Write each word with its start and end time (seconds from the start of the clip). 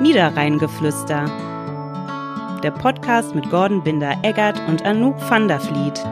Niederrheingeflüster. 0.00 1.26
Der 2.62 2.70
Podcast 2.70 3.34
mit 3.34 3.50
Gordon 3.50 3.82
Binder-Eggert 3.82 4.58
und 4.66 4.82
Anouk 4.86 5.16
van 5.30 5.46
der 5.46 5.60
Vliet. 5.60 6.02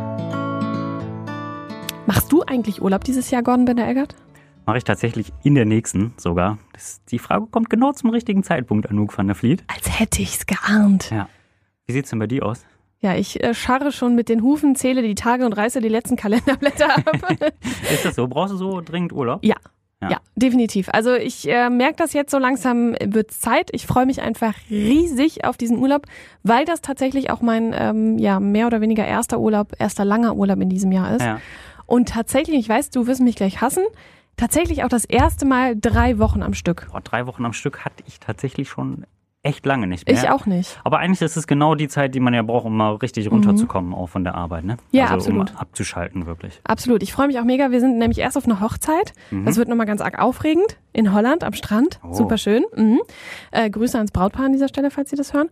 Machst 2.07 2.31
du 2.31 2.43
eigentlich 2.43 2.83
Urlaub 2.83 3.05
dieses 3.05 3.31
Jahr, 3.31 3.43
Gordon 3.43 3.65
Binder-Eggert? 3.65 4.15
Mache 4.67 4.77
ich 4.77 4.85
tatsächlich 4.85 5.33
in 5.43 5.55
der 5.55 5.65
nächsten 5.65 6.13
sogar. 6.19 6.59
Das, 6.75 7.03
die 7.07 7.19
Frage 7.19 7.47
kommt 7.47 7.71
genau 7.71 7.93
zum 7.93 8.11
richtigen 8.11 8.43
Zeitpunkt, 8.43 8.91
Anouk 8.91 9.17
van 9.17 9.27
der 9.27 9.35
Vliet. 9.35 9.65
Als 9.69 9.99
hätte 9.99 10.21
ich's 10.21 10.45
geahnt. 10.45 11.11
Ja. 11.11 11.31
Wie 11.87 11.93
sieht's 11.95 12.11
denn 12.11 12.19
bei 12.19 12.27
dir 12.27 12.45
aus? 12.45 12.67
Ja, 13.01 13.15
ich 13.15 13.43
äh, 13.43 13.55
scharre 13.55 13.91
schon 13.91 14.15
mit 14.15 14.29
den 14.29 14.43
Hufen, 14.43 14.77
zähle 14.77 15.01
die 15.01 15.15
Tage 15.15 15.47
und 15.47 15.55
reiße 15.55 15.81
die 15.81 15.89
letzten 15.89 16.17
Kalenderblätter 16.17 16.95
ab. 16.95 17.37
Ist 17.91 18.05
das 18.05 18.17
so? 18.17 18.27
Brauchst 18.29 18.53
du 18.53 18.59
so 18.59 18.83
dringend 18.83 19.15
Urlaub? 19.15 19.43
ja. 19.43 19.57
Ja. 20.01 20.11
Ja. 20.11 20.19
definitiv. 20.37 20.89
Also 20.93 21.15
ich 21.15 21.49
äh, 21.49 21.71
merke 21.71 21.97
das 21.97 22.13
jetzt 22.13 22.31
so 22.31 22.39
langsam, 22.39 22.95
wird's 23.05 23.41
Zeit. 23.41 23.71
Ich 23.73 23.87
freue 23.87 24.07
mich 24.07 24.23
einfach 24.23 24.55
riesig 24.71 25.45
auf 25.45 25.57
diesen 25.57 25.79
Urlaub, 25.79 26.07
weil 26.45 26.65
das 26.65 26.83
tatsächlich 26.83 27.31
auch 27.31 27.41
mein 27.41 27.75
ähm, 27.77 28.17
ja 28.17 28.39
mehr 28.39 28.69
oder 28.69 28.81
weniger 28.81 29.05
erster 29.05 29.41
Urlaub, 29.41 29.73
erster 29.79 30.05
langer 30.05 30.37
Urlaub 30.37 30.61
in 30.61 30.69
diesem 30.69 30.93
Jahr 30.93 31.17
ist. 31.17 31.23
Ja. 31.23 31.41
Und 31.87 32.11
tatsächlich, 32.11 32.59
ich 32.59 32.69
weiß, 32.69 32.91
du 32.91 33.07
wirst 33.07 33.21
mich 33.21 33.35
gleich 33.35 33.61
hassen, 33.61 33.83
tatsächlich 34.37 34.85
auch 34.85 34.89
das 34.89 35.05
erste 35.05 35.47
Mal 35.47 35.75
drei 35.75 36.19
Wochen 36.19 36.43
am 36.43 36.55
Stück. 36.55 36.87
Boah, 36.93 37.01
drei 37.01 37.27
Wochen 37.27 37.45
am 37.45 37.53
Stück 37.53 37.85
hatte 37.85 38.05
ich 38.07 38.21
tatsächlich 38.21 38.69
schon 38.69 39.05
echt 39.43 39.65
lange 39.67 39.87
nicht 39.87 40.07
mehr. 40.07 40.17
Ich 40.17 40.29
auch 40.29 40.47
nicht. 40.47 40.81
Aber 40.85 40.99
eigentlich 40.99 41.23
ist 41.23 41.37
es 41.37 41.47
genau 41.47 41.75
die 41.75 41.89
Zeit, 41.89 42.15
die 42.15 42.21
man 42.21 42.35
ja 42.35 42.43
braucht, 42.43 42.67
um 42.67 42.77
mal 42.77 42.95
richtig 42.97 43.31
runterzukommen, 43.31 43.95
auch 43.95 44.09
von 44.09 44.25
der 44.25 44.35
Arbeit, 44.35 44.65
ne? 44.65 44.75
Mhm. 44.75 44.79
Ja, 44.91 45.05
also, 45.05 45.15
absolut. 45.15 45.51
Um 45.53 45.57
abzuschalten, 45.57 46.27
wirklich. 46.27 46.61
Absolut. 46.65 47.03
Ich 47.03 47.13
freue 47.13 47.29
mich 47.29 47.39
auch 47.39 47.45
mega. 47.45 47.71
Wir 47.71 47.81
sind 47.81 47.99
nämlich 47.99 48.19
erst 48.19 48.37
auf 48.37 48.45
einer 48.47 48.61
Hochzeit. 48.61 49.13
Das 49.45 49.57
wird 49.57 49.69
nochmal 49.69 49.87
ganz 49.87 50.01
arg 50.01 50.19
aufregend. 50.19 50.79
In 50.93 51.13
Holland 51.13 51.45
am 51.45 51.53
Strand. 51.53 52.01
Oh. 52.03 52.13
Super 52.13 52.39
schön. 52.39 52.65
Mhm. 52.75 53.01
Äh, 53.53 53.71
Grüße 53.71 53.97
ans 53.97 54.11
Brautpaar 54.11 54.47
an 54.47 54.53
dieser 54.53 54.69
Stelle, 54.69 54.91
falls 54.91 55.11
Sie 55.11 55.17
das 55.17 55.33
hören. 55.33 55.49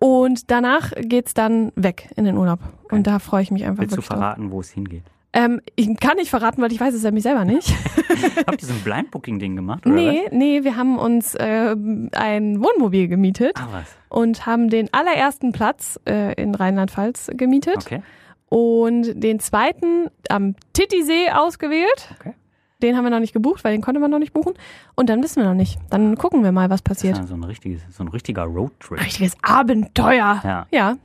Und 0.00 0.50
danach 0.50 0.92
geht's 0.96 1.34
dann 1.34 1.72
weg 1.76 2.10
in 2.16 2.24
den 2.24 2.36
Urlaub. 2.36 2.60
Und 2.90 3.06
da 3.06 3.18
freue 3.18 3.42
ich 3.42 3.50
mich 3.50 3.64
einfach 3.64 3.80
Willst 3.82 3.96
du 3.96 4.00
drauf. 4.00 4.06
verraten, 4.06 4.50
wo 4.50 4.60
es 4.60 4.70
hingeht? 4.70 5.04
Ähm, 5.32 5.60
ich 5.76 5.94
kann 5.98 6.16
nicht 6.16 6.30
verraten, 6.30 6.62
weil 6.62 6.72
ich 6.72 6.80
weiß 6.80 6.94
es 6.94 7.02
nämlich 7.02 7.22
selber 7.22 7.44
nicht. 7.44 7.70
Habt 8.46 8.62
ihr 8.62 8.66
so 8.68 8.72
ein 8.74 8.80
Blind-Booking-Ding 8.80 9.56
gemacht, 9.56 9.84
oder 9.84 9.94
nee, 9.94 10.22
was? 10.24 10.32
nee, 10.32 10.64
wir 10.64 10.76
haben 10.76 10.98
uns 10.98 11.34
äh, 11.34 11.76
ein 12.12 12.62
Wohnmobil 12.62 13.08
gemietet 13.08 13.52
Ah, 13.56 13.68
was? 13.72 13.86
und 14.08 14.46
haben 14.46 14.70
den 14.70 14.88
allerersten 14.94 15.52
Platz 15.52 16.00
äh, 16.08 16.32
in 16.40 16.54
Rheinland-Pfalz 16.54 17.30
gemietet 17.34 17.76
Okay. 17.76 18.02
und 18.48 19.22
den 19.22 19.38
zweiten 19.38 20.08
am 20.30 20.54
Titisee 20.72 21.30
ausgewählt. 21.30 22.14
Okay. 22.18 22.32
Den 22.80 22.96
haben 22.96 23.02
wir 23.04 23.10
noch 23.10 23.18
nicht 23.20 23.32
gebucht, 23.32 23.64
weil 23.64 23.72
den 23.72 23.80
konnte 23.82 24.00
man 24.00 24.08
noch 24.10 24.20
nicht 24.20 24.32
buchen. 24.32 24.54
Und 24.94 25.10
dann 25.10 25.20
wissen 25.22 25.42
wir 25.42 25.48
noch 25.48 25.54
nicht. 25.56 25.78
Dann 25.90 26.16
gucken 26.16 26.44
wir 26.44 26.52
mal, 26.52 26.70
was 26.70 26.82
Das 26.84 26.94
passiert. 26.96 27.14
ist 27.14 27.18
ja 27.22 27.26
so 27.26 27.34
ein, 27.34 27.42
richtiges, 27.42 27.82
so 27.90 28.04
ein 28.04 28.08
richtiger 28.08 28.44
Roadtrip. 28.44 29.00
Richtiges 29.00 29.34
Abenteuer. 29.42 30.40
Ja. 30.44 30.66
Ja. 30.70 30.96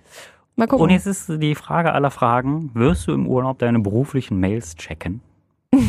Mal 0.55 0.67
gucken. 0.67 0.83
Und 0.83 0.89
jetzt 0.91 1.07
ist 1.07 1.29
die 1.29 1.55
Frage 1.55 1.93
aller 1.93 2.11
Fragen, 2.11 2.69
wirst 2.73 3.07
du 3.07 3.13
im 3.13 3.27
Urlaub 3.27 3.59
deine 3.59 3.79
beruflichen 3.79 4.39
Mails 4.39 4.75
checken? 4.75 5.21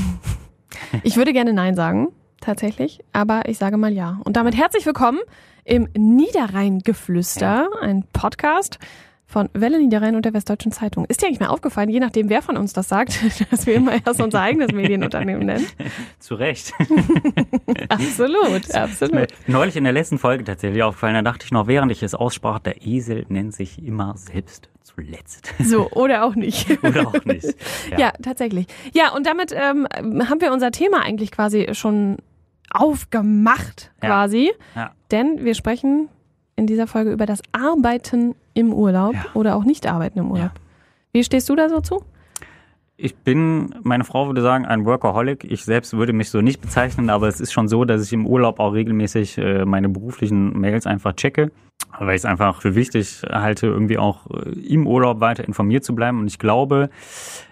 Ich 1.03 1.17
würde 1.17 1.33
gerne 1.33 1.53
Nein 1.53 1.75
sagen, 1.75 2.09
tatsächlich, 2.41 3.01
aber 3.13 3.49
ich 3.49 3.59
sage 3.59 3.77
mal 3.77 3.93
ja. 3.93 4.21
Und 4.25 4.37
damit 4.37 4.57
herzlich 4.57 4.87
willkommen 4.87 5.19
im 5.65 5.89
Niederrheingeflüster, 5.97 7.69
ein 7.81 8.05
Podcast 8.13 8.79
von 9.35 9.51
Welle 9.53 9.81
Niederrhein 9.81 10.15
und 10.15 10.25
der 10.25 10.33
Westdeutschen 10.33 10.71
Zeitung. 10.71 11.07
Ist 11.07 11.21
dir 11.21 11.27
eigentlich 11.27 11.41
mal 11.41 11.49
aufgefallen, 11.49 11.89
je 11.89 11.99
nachdem, 11.99 12.29
wer 12.29 12.41
von 12.41 12.57
uns 12.57 12.73
das 12.73 12.89
sagt, 12.89 13.19
dass 13.51 13.67
wir 13.67 13.75
immer 13.75 13.95
erst 14.07 14.23
unser 14.23 14.41
eigenes 14.41 14.71
Medienunternehmen 14.71 15.45
nennen? 15.45 15.67
Zu 16.21 16.37
Recht. 16.37 16.73
Absolut, 17.89 18.73
absolut. 18.75 19.27
Neulich 19.49 19.75
in 19.77 19.83
der 19.83 19.93
letzten 19.93 20.19
Folge 20.19 20.45
tatsächlich 20.45 20.83
aufgefallen, 20.85 21.15
da 21.15 21.23
dachte 21.23 21.45
ich 21.47 21.51
noch, 21.51 21.67
während 21.67 21.91
ich 21.91 22.03
es 22.05 22.15
aussprach, 22.15 22.61
der 22.61 22.87
Esel 22.87 23.27
nennt 23.29 23.55
sich 23.55 23.85
immer 23.85 24.15
selbst 24.17 24.69
zuletzt. 24.83 25.53
So, 25.59 25.91
oder 25.91 26.25
auch 26.25 26.37
nicht. 26.37 26.71
Oder 26.85 27.09
auch 27.09 27.25
nicht. 27.25 27.47
Ja, 27.99 28.13
tatsächlich. 28.23 28.67
Ja, 28.93 29.13
und 29.15 29.27
damit 29.27 29.53
ähm, 29.53 29.89
haben 29.97 30.41
wir 30.41 30.53
unser 30.53 30.71
Thema 30.71 31.03
eigentlich 31.03 31.33
quasi 31.33 31.71
schon 31.73 32.19
aufgemacht, 32.71 33.91
Ja. 34.01 34.09
quasi. 34.09 34.53
Ja. 34.77 34.93
Denn 35.11 35.45
wir 35.45 35.55
sprechen 35.55 36.09
in 36.55 36.67
dieser 36.69 36.87
Folge 36.87 37.11
über 37.11 37.27
das 37.27 37.41
Arbeiten 37.53 38.37
im 38.55 38.73
Urlaub 38.73 39.15
Ja. 39.15 39.25
oder 39.35 39.57
auch 39.57 39.65
Nicht-Arbeiten 39.65 40.19
im 40.19 40.31
Urlaub. 40.31 40.53
Wie 41.13 41.23
stehst 41.25 41.49
du 41.49 41.57
da 41.57 41.69
so 41.69 41.81
zu? 41.81 42.03
Ich 42.97 43.17
bin, 43.17 43.75
meine 43.83 44.05
Frau 44.05 44.27
würde 44.29 44.41
sagen, 44.41 44.67
ein 44.67 44.85
Workaholic. 44.85 45.43
Ich 45.45 45.65
selbst 45.65 45.95
würde 45.97 46.13
mich 46.13 46.31
so 46.31 46.41
nicht 46.41 46.61
bezeichnen, 46.61 47.11
aber 47.11 47.27
es 47.27 47.41
ist 47.41 47.53
schon 47.53 47.67
so, 47.67 47.85
dass 47.85 48.05
ich 48.05 48.13
im 48.13 48.25
Urlaub 48.25 48.61
auch 48.61 48.73
regelmäßig 48.73 49.37
äh, 49.39 49.65
meine 49.65 49.89
beruflichen 49.89 50.57
Mails 50.61 50.87
einfach 50.87 51.13
checke, 51.15 51.51
weil 51.99 52.11
ich 52.11 52.21
es 52.21 52.25
einfach 52.25 52.63
für 52.63 52.77
wichtig 52.77 53.23
halte, 53.29 53.67
irgendwie 53.67 53.99
auch 53.99 54.27
äh, 54.31 54.51
im 54.61 54.87
Urlaub 54.87 55.19
weiter 55.19 55.45
informiert 55.45 55.83
zu 55.83 55.97
bleiben. 55.97 56.21
Und 56.21 56.29
ich 56.29 56.39
glaube, 56.39 56.89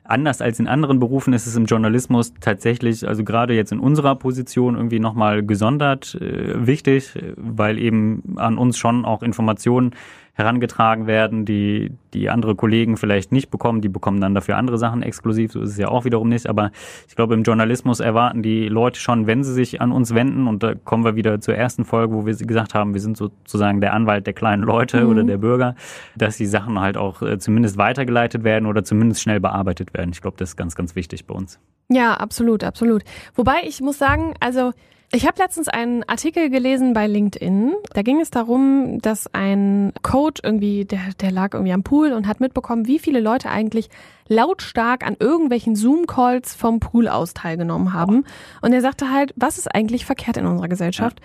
anders 0.04 0.40
als 0.40 0.60
in 0.60 0.68
anderen 0.68 1.00
Berufen 1.00 1.32
ist 1.32 1.48
es 1.48 1.56
im 1.56 1.64
Journalismus 1.64 2.34
tatsächlich, 2.40 3.08
also 3.08 3.24
gerade 3.24 3.54
jetzt 3.54 3.72
in 3.72 3.80
unserer 3.80 4.14
Position 4.14 4.76
irgendwie 4.76 5.00
nochmal 5.00 5.42
gesondert 5.44 6.14
äh, 6.20 6.64
wichtig, 6.68 7.18
weil 7.36 7.80
eben 7.80 8.34
an 8.36 8.58
uns 8.58 8.78
schon 8.78 9.04
auch 9.04 9.24
Informationen 9.24 9.90
herangetragen 10.34 11.06
werden, 11.06 11.44
die, 11.44 11.92
die 12.14 12.30
andere 12.30 12.54
Kollegen 12.54 12.96
vielleicht 12.96 13.32
nicht 13.32 13.50
bekommen. 13.50 13.82
Die 13.82 13.90
bekommen 13.90 14.20
dann 14.20 14.34
dafür 14.34 14.56
andere 14.56 14.78
Sachen 14.78 15.02
exklusiv. 15.02 15.52
So 15.52 15.60
ist 15.60 15.70
es 15.70 15.76
ja 15.76 15.88
auch 15.88 16.06
wiederum 16.06 16.28
nicht. 16.30 16.48
Aber 16.48 16.70
ich 17.06 17.16
glaube, 17.16 17.34
im 17.34 17.42
Journalismus 17.42 18.00
erwarten 18.00 18.42
die 18.42 18.68
Leute 18.68 18.98
schon, 18.98 19.26
wenn 19.26 19.44
sie 19.44 19.52
sich 19.52 19.82
an 19.82 19.92
uns 19.92 20.14
wenden, 20.14 20.48
und 20.48 20.62
da 20.62 20.74
kommen 20.74 21.04
wir 21.04 21.16
wieder 21.16 21.40
zur 21.40 21.54
ersten 21.54 21.84
Folge, 21.84 22.14
wo 22.14 22.24
wir 22.24 22.34
gesagt 22.34 22.74
haben, 22.74 22.94
wir 22.94 23.00
sind 23.00 23.18
sozusagen 23.18 23.82
der 23.82 23.92
Anwalt 23.92 24.26
der 24.26 24.32
kleinen 24.32 24.62
Leute 24.62 25.06
oder 25.06 25.22
der 25.22 25.38
Bürger, 25.38 25.74
dass 26.16 26.38
die 26.38 26.46
Sachen 26.46 26.80
halt 26.80 26.96
auch 26.96 27.20
äh, 27.20 27.38
zumindest 27.38 27.76
weitergeleitet 27.76 28.42
werden 28.42 28.66
oder 28.66 28.84
zumindest 28.84 29.20
schnell 29.20 29.40
bearbeitet 29.40 29.92
werden. 29.92 30.10
Ich 30.12 30.22
glaube, 30.22 30.38
das 30.38 30.50
ist 30.50 30.56
ganz, 30.56 30.74
ganz 30.74 30.96
wichtig 30.96 31.26
bei 31.26 31.34
uns. 31.34 31.60
Ja, 31.90 32.14
absolut, 32.14 32.64
absolut. 32.64 33.02
Wobei 33.34 33.62
ich 33.66 33.82
muss 33.82 33.98
sagen, 33.98 34.34
also 34.40 34.72
ich 35.14 35.26
habe 35.26 35.40
letztens 35.42 35.68
einen 35.68 36.04
Artikel 36.04 36.48
gelesen 36.48 36.94
bei 36.94 37.06
LinkedIn. 37.06 37.74
Da 37.92 38.00
ging 38.00 38.20
es 38.20 38.30
darum, 38.30 38.98
dass 39.02 39.32
ein 39.34 39.92
Coach 40.02 40.40
irgendwie, 40.42 40.86
der, 40.86 41.00
der 41.20 41.30
lag 41.30 41.52
irgendwie 41.52 41.74
am 41.74 41.82
Pool 41.82 42.12
und 42.12 42.26
hat 42.26 42.40
mitbekommen, 42.40 42.86
wie 42.86 42.98
viele 42.98 43.20
Leute 43.20 43.50
eigentlich 43.50 43.90
lautstark 44.28 45.06
an 45.06 45.16
irgendwelchen 45.20 45.76
Zoom-Calls 45.76 46.54
vom 46.54 46.80
Pool 46.80 47.08
aus 47.08 47.34
teilgenommen 47.34 47.92
haben. 47.92 48.24
Und 48.62 48.72
er 48.72 48.80
sagte 48.80 49.10
halt, 49.10 49.34
was 49.36 49.58
ist 49.58 49.74
eigentlich 49.74 50.06
verkehrt 50.06 50.38
in 50.38 50.46
unserer 50.46 50.68
Gesellschaft? 50.68 51.20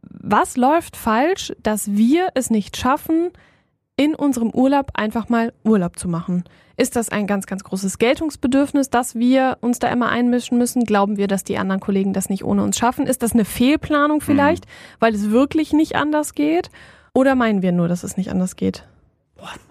Was 0.00 0.56
läuft 0.56 0.96
falsch, 0.96 1.52
dass 1.62 1.92
wir 1.92 2.28
es 2.34 2.48
nicht 2.48 2.78
schaffen, 2.78 3.30
in 3.98 4.14
unserem 4.14 4.50
Urlaub 4.50 4.92
einfach 4.94 5.28
mal 5.28 5.52
Urlaub 5.64 5.98
zu 5.98 6.08
machen? 6.08 6.44
Ist 6.76 6.94
das 6.94 7.08
ein 7.08 7.26
ganz, 7.26 7.46
ganz 7.46 7.64
großes 7.64 7.98
Geltungsbedürfnis, 7.98 8.88
dass 8.88 9.16
wir 9.16 9.58
uns 9.60 9.80
da 9.80 9.88
immer 9.88 10.08
einmischen 10.08 10.56
müssen? 10.56 10.84
Glauben 10.84 11.16
wir, 11.16 11.26
dass 11.26 11.42
die 11.42 11.58
anderen 11.58 11.80
Kollegen 11.80 12.12
das 12.12 12.30
nicht 12.30 12.44
ohne 12.44 12.62
uns 12.62 12.78
schaffen? 12.78 13.06
Ist 13.08 13.24
das 13.24 13.32
eine 13.32 13.44
Fehlplanung 13.44 14.20
vielleicht, 14.20 14.66
weil 15.00 15.12
es 15.14 15.30
wirklich 15.30 15.72
nicht 15.72 15.96
anders 15.96 16.34
geht? 16.34 16.70
Oder 17.12 17.34
meinen 17.34 17.62
wir 17.62 17.72
nur, 17.72 17.88
dass 17.88 18.04
es 18.04 18.16
nicht 18.16 18.30
anders 18.30 18.54
geht? 18.54 18.84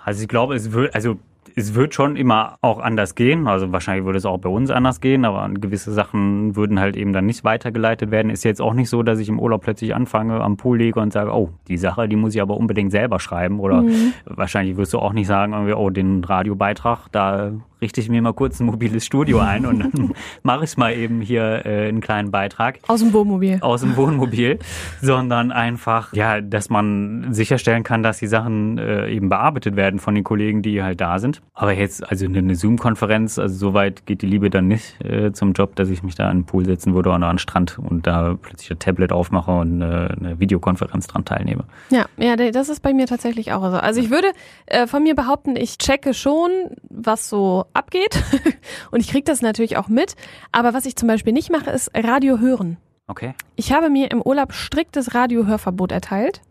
Also 0.04 0.22
ich 0.22 0.28
glaube, 0.28 0.56
es 0.56 0.74
wird, 0.74 0.94
also 0.94 1.18
es 1.58 1.74
wird 1.74 1.96
schon 1.96 2.16
immer 2.18 2.60
auch 2.62 2.78
anders 2.78 3.16
gehen. 3.16 3.48
Also 3.48 3.72
wahrscheinlich 3.72 4.06
würde 4.06 4.20
es 4.20 4.26
auch 4.26 4.38
bei 4.38 4.48
uns 4.48 4.70
anders 4.70 5.02
gehen, 5.02 5.26
aber 5.26 5.50
gewisse 5.50 5.92
Sachen 5.92 6.56
würden 6.56 6.80
halt 6.80 6.96
eben 6.96 7.14
dann 7.14 7.26
nicht 7.26 7.44
weitergeleitet 7.44 8.12
werden. 8.12 8.30
Ist 8.30 8.44
jetzt 8.44 8.62
auch 8.62 8.76
nicht 8.76 8.92
so, 8.92 9.02
dass 9.02 9.18
ich 9.18 9.28
im 9.28 9.40
Urlaub 9.40 9.64
plötzlich 9.64 9.96
anfange, 9.96 10.40
am 10.40 10.56
Pool 10.56 10.78
lege 10.78 11.00
und 11.00 11.12
sage, 11.12 11.34
oh, 11.34 11.50
die 11.68 11.78
Sache, 11.78 12.08
die 12.08 12.16
muss 12.16 12.36
ich 12.36 12.42
aber 12.44 12.56
unbedingt 12.56 12.92
selber 12.92 13.20
schreiben. 13.20 13.60
Oder 13.60 13.84
wahrscheinlich 14.26 14.78
wirst 14.78 14.94
du 14.94 15.00
auch 15.00 15.14
nicht 15.14 15.26
sagen, 15.26 15.56
oh, 15.74 15.90
den 15.90 16.24
Radiobeitrag, 16.24 17.08
da 17.12 17.54
richte 17.82 18.02
ich 18.02 18.10
mir 18.10 18.22
mal 18.22 18.34
kurz 18.34 18.60
ein 18.60 18.66
mobiles 18.66 19.06
Studio 19.06 19.40
ein 19.40 19.66
und 19.66 19.80
dann 19.80 20.14
mache 20.44 20.66
ich 20.66 20.78
mal 20.78 20.94
eben 20.94 21.22
hier 21.22 21.66
äh, 21.66 21.88
einen 21.88 22.02
kleinen 22.02 22.32
Beitrag 22.32 22.80
Aus 22.88 23.00
dem 23.02 23.14
Wohnmobil. 23.14 23.60
aus 23.62 23.82
dem 23.82 23.96
Wohnmobil, 23.96 24.60
sondern 25.02 25.52
einfach, 25.52 26.14
ja, 26.14 26.42
dass 26.42 26.70
man 26.70 27.34
sicherstellen 27.34 27.84
kann, 27.84 28.04
dass 28.04 28.20
die 28.20 28.28
Sachen 28.28 28.78
äh, 28.78 29.10
eben 29.10 29.30
bearbeitet 29.30 29.76
werden 29.76 30.00
von 30.00 30.16
den 30.16 30.24
Kollegen, 30.24 30.62
die 30.62 30.82
halt 30.82 31.02
da 31.02 31.20
sind. 31.20 31.42
Aber 31.54 31.74
jetzt, 31.74 32.10
also 32.10 32.26
eine, 32.26 32.56
Zoom-Konferenz, 32.56 33.38
also 33.40 33.56
so 33.56 33.74
weit 33.74 34.06
geht 34.06 34.22
die 34.22 34.28
Liebe 34.28 34.50
dann 34.50 34.68
nicht 34.68 35.04
äh, 35.04 35.32
zum 35.32 35.54
Job, 35.54 35.76
dass 35.76 35.90
ich 35.90 36.04
mich 36.04 36.16
da 36.16 36.30
an 36.30 36.40
den 36.40 36.46
Pool 36.46 36.66
setzen 36.66 36.94
würde 36.96 37.10
oder 37.10 37.18
an 37.18 37.36
den 37.36 37.40
Strand 37.40 37.78
und 37.78 38.08
da 38.08 38.36
plötzlich 38.42 38.72
ein 38.72 38.80
Tablet 38.80 39.12
aufmache 39.12 39.52
und 39.52 39.82
eine 39.82 40.40
Videokonferenz 40.40 41.08
dran 41.08 41.26
teilnehme. 41.26 41.66
Ja, 41.90 42.06
ja, 42.18 42.36
das 42.36 42.70
ist 42.70 42.82
bei 42.82 42.94
mir 42.94 43.06
tatsächlich 43.08 43.54
auch 43.54 43.62
so. 43.70 43.78
Also 43.78 44.00
ich 44.00 44.10
würde 44.10 44.28
äh, 44.66 44.88
von 44.88 45.04
mir 45.04 45.16
behaupten, 45.16 45.56
ich 45.56 45.78
checke 45.78 46.14
schon, 46.14 46.50
was 46.90 47.30
so 47.30 47.66
abgeht 47.74 48.22
und 48.92 49.00
ich 49.00 49.10
kriege 49.10 49.24
das 49.24 49.42
natürlich 49.42 49.78
auch 49.78 49.88
mit. 49.88 50.16
Aber 50.52 50.74
was 50.74 50.86
ich 50.86 50.96
zum 50.96 51.08
Beispiel 51.08 51.34
nicht 51.34 51.52
mache, 51.52 51.72
ist 51.72 51.92
Radio 51.96 52.40
hören. 52.40 52.78
Okay. 53.08 53.34
Ich 53.56 53.72
habe 53.72 53.90
mir 53.90 54.12
im 54.12 54.22
Urlaub 54.22 54.54
striktes 54.54 55.14
Radiohörverbot 55.14 55.92
erteilt. 55.92 56.42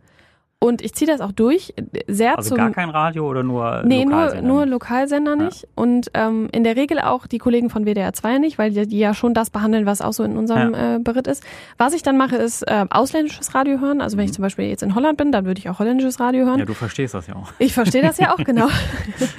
Und 0.58 0.80
ich 0.80 0.94
ziehe 0.94 1.10
das 1.10 1.20
auch 1.20 1.32
durch, 1.32 1.74
sehr 2.08 2.38
Also 2.38 2.48
zum 2.48 2.56
gar 2.56 2.70
kein 2.70 2.88
Radio 2.88 3.28
oder 3.28 3.42
nur 3.42 3.82
Nee, 3.84 4.06
nur, 4.06 4.14
Lokalsender? 4.14 4.48
nur 4.48 4.66
Lokalsender 4.66 5.36
nicht. 5.36 5.68
Und 5.74 6.10
ähm, 6.14 6.48
in 6.50 6.64
der 6.64 6.76
Regel 6.76 6.98
auch 6.98 7.26
die 7.26 7.36
Kollegen 7.36 7.68
von 7.68 7.84
WDR 7.84 8.14
2 8.14 8.38
nicht, 8.38 8.56
weil 8.56 8.70
die, 8.70 8.86
die 8.86 8.98
ja 8.98 9.12
schon 9.12 9.34
das 9.34 9.50
behandeln, 9.50 9.84
was 9.84 10.00
auch 10.00 10.14
so 10.14 10.24
in 10.24 10.38
unserem 10.38 10.72
äh, 10.72 10.98
Beritt 10.98 11.26
ist. 11.26 11.44
Was 11.76 11.92
ich 11.92 12.02
dann 12.02 12.16
mache, 12.16 12.36
ist 12.36 12.62
äh, 12.62 12.86
ausländisches 12.88 13.54
Radio 13.54 13.80
hören. 13.80 14.00
Also 14.00 14.16
wenn 14.16 14.24
ich 14.24 14.32
zum 14.32 14.40
Beispiel 14.42 14.64
jetzt 14.64 14.82
in 14.82 14.94
Holland 14.94 15.18
bin, 15.18 15.30
dann 15.30 15.44
würde 15.44 15.58
ich 15.58 15.68
auch 15.68 15.78
holländisches 15.78 16.20
Radio 16.20 16.46
hören. 16.46 16.58
Ja, 16.58 16.64
du 16.64 16.72
verstehst 16.74 17.12
das 17.12 17.26
ja 17.26 17.36
auch. 17.36 17.52
Ich 17.58 17.74
verstehe 17.74 18.00
das 18.02 18.16
ja 18.16 18.32
auch, 18.32 18.38
genau. 18.42 18.68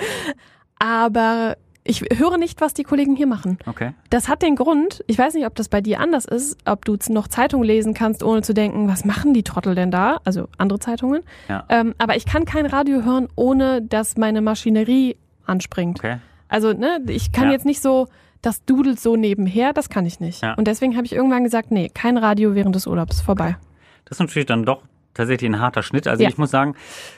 Aber 0.79 1.57
ich 1.87 2.01
höre 2.17 2.37
nicht, 2.37 2.61
was 2.61 2.73
die 2.73 2.83
Kollegen 2.83 3.15
hier 3.15 3.27
machen. 3.27 3.57
Okay. 3.65 3.93
Das 4.09 4.27
hat 4.27 4.41
den 4.41 4.55
Grund, 4.55 5.03
ich 5.07 5.17
weiß 5.17 5.33
nicht, 5.33 5.45
ob 5.45 5.55
das 5.55 5.69
bei 5.69 5.81
dir 5.81 5.99
anders 5.99 6.25
ist, 6.25 6.57
ob 6.65 6.85
du 6.85 6.97
noch 7.09 7.27
Zeitung 7.27 7.63
lesen 7.63 7.93
kannst, 7.93 8.23
ohne 8.23 8.41
zu 8.41 8.53
denken, 8.53 8.87
was 8.87 9.05
machen 9.05 9.33
die 9.33 9.43
Trottel 9.43 9.75
denn 9.75 9.91
da? 9.91 10.19
Also 10.23 10.47
andere 10.57 10.79
Zeitungen. 10.79 11.21
Ja. 11.49 11.65
Ähm, 11.69 11.93
aber 11.97 12.15
ich 12.15 12.25
kann 12.25 12.45
kein 12.45 12.65
Radio 12.65 13.03
hören, 13.03 13.27
ohne 13.35 13.81
dass 13.81 14.17
meine 14.17 14.41
Maschinerie 14.41 15.17
anspringt. 15.45 15.99
Okay. 15.99 16.17
Also, 16.49 16.73
ne, 16.73 16.99
ich 17.07 17.31
kann 17.31 17.45
Ja. 17.45 17.51
jetzt 17.51 17.65
nicht 17.65 17.81
so, 17.81 18.07
das 18.41 18.63
dudelt 18.65 18.99
so 18.99 19.15
nebenher, 19.15 19.73
das 19.73 19.89
kann 19.89 20.05
ich 20.05 20.19
nicht. 20.19 20.41
Ja. 20.43 20.53
Und 20.53 20.67
deswegen 20.67 20.95
habe 20.95 21.05
ich 21.05 21.13
irgendwann 21.13 21.43
gesagt, 21.43 21.71
nee, 21.71 21.89
kein 21.93 22.17
Radio 22.17 22.55
während 22.55 22.75
des 22.75 22.87
Urlaubs, 22.87 23.21
vorbei. 23.21 23.57
Das 24.05 24.17
ist 24.17 24.19
natürlich 24.19 24.45
dann 24.45 24.63
doch 24.65 24.83
tatsächlich 25.17 25.49
ein 25.49 25.59
harter 25.59 25.83
Schnitt. 25.83 26.07
Also 26.07 26.23
Ja. 26.23 26.29
ich 26.29 26.37
muss 26.37 26.51
sagen, 26.51 26.75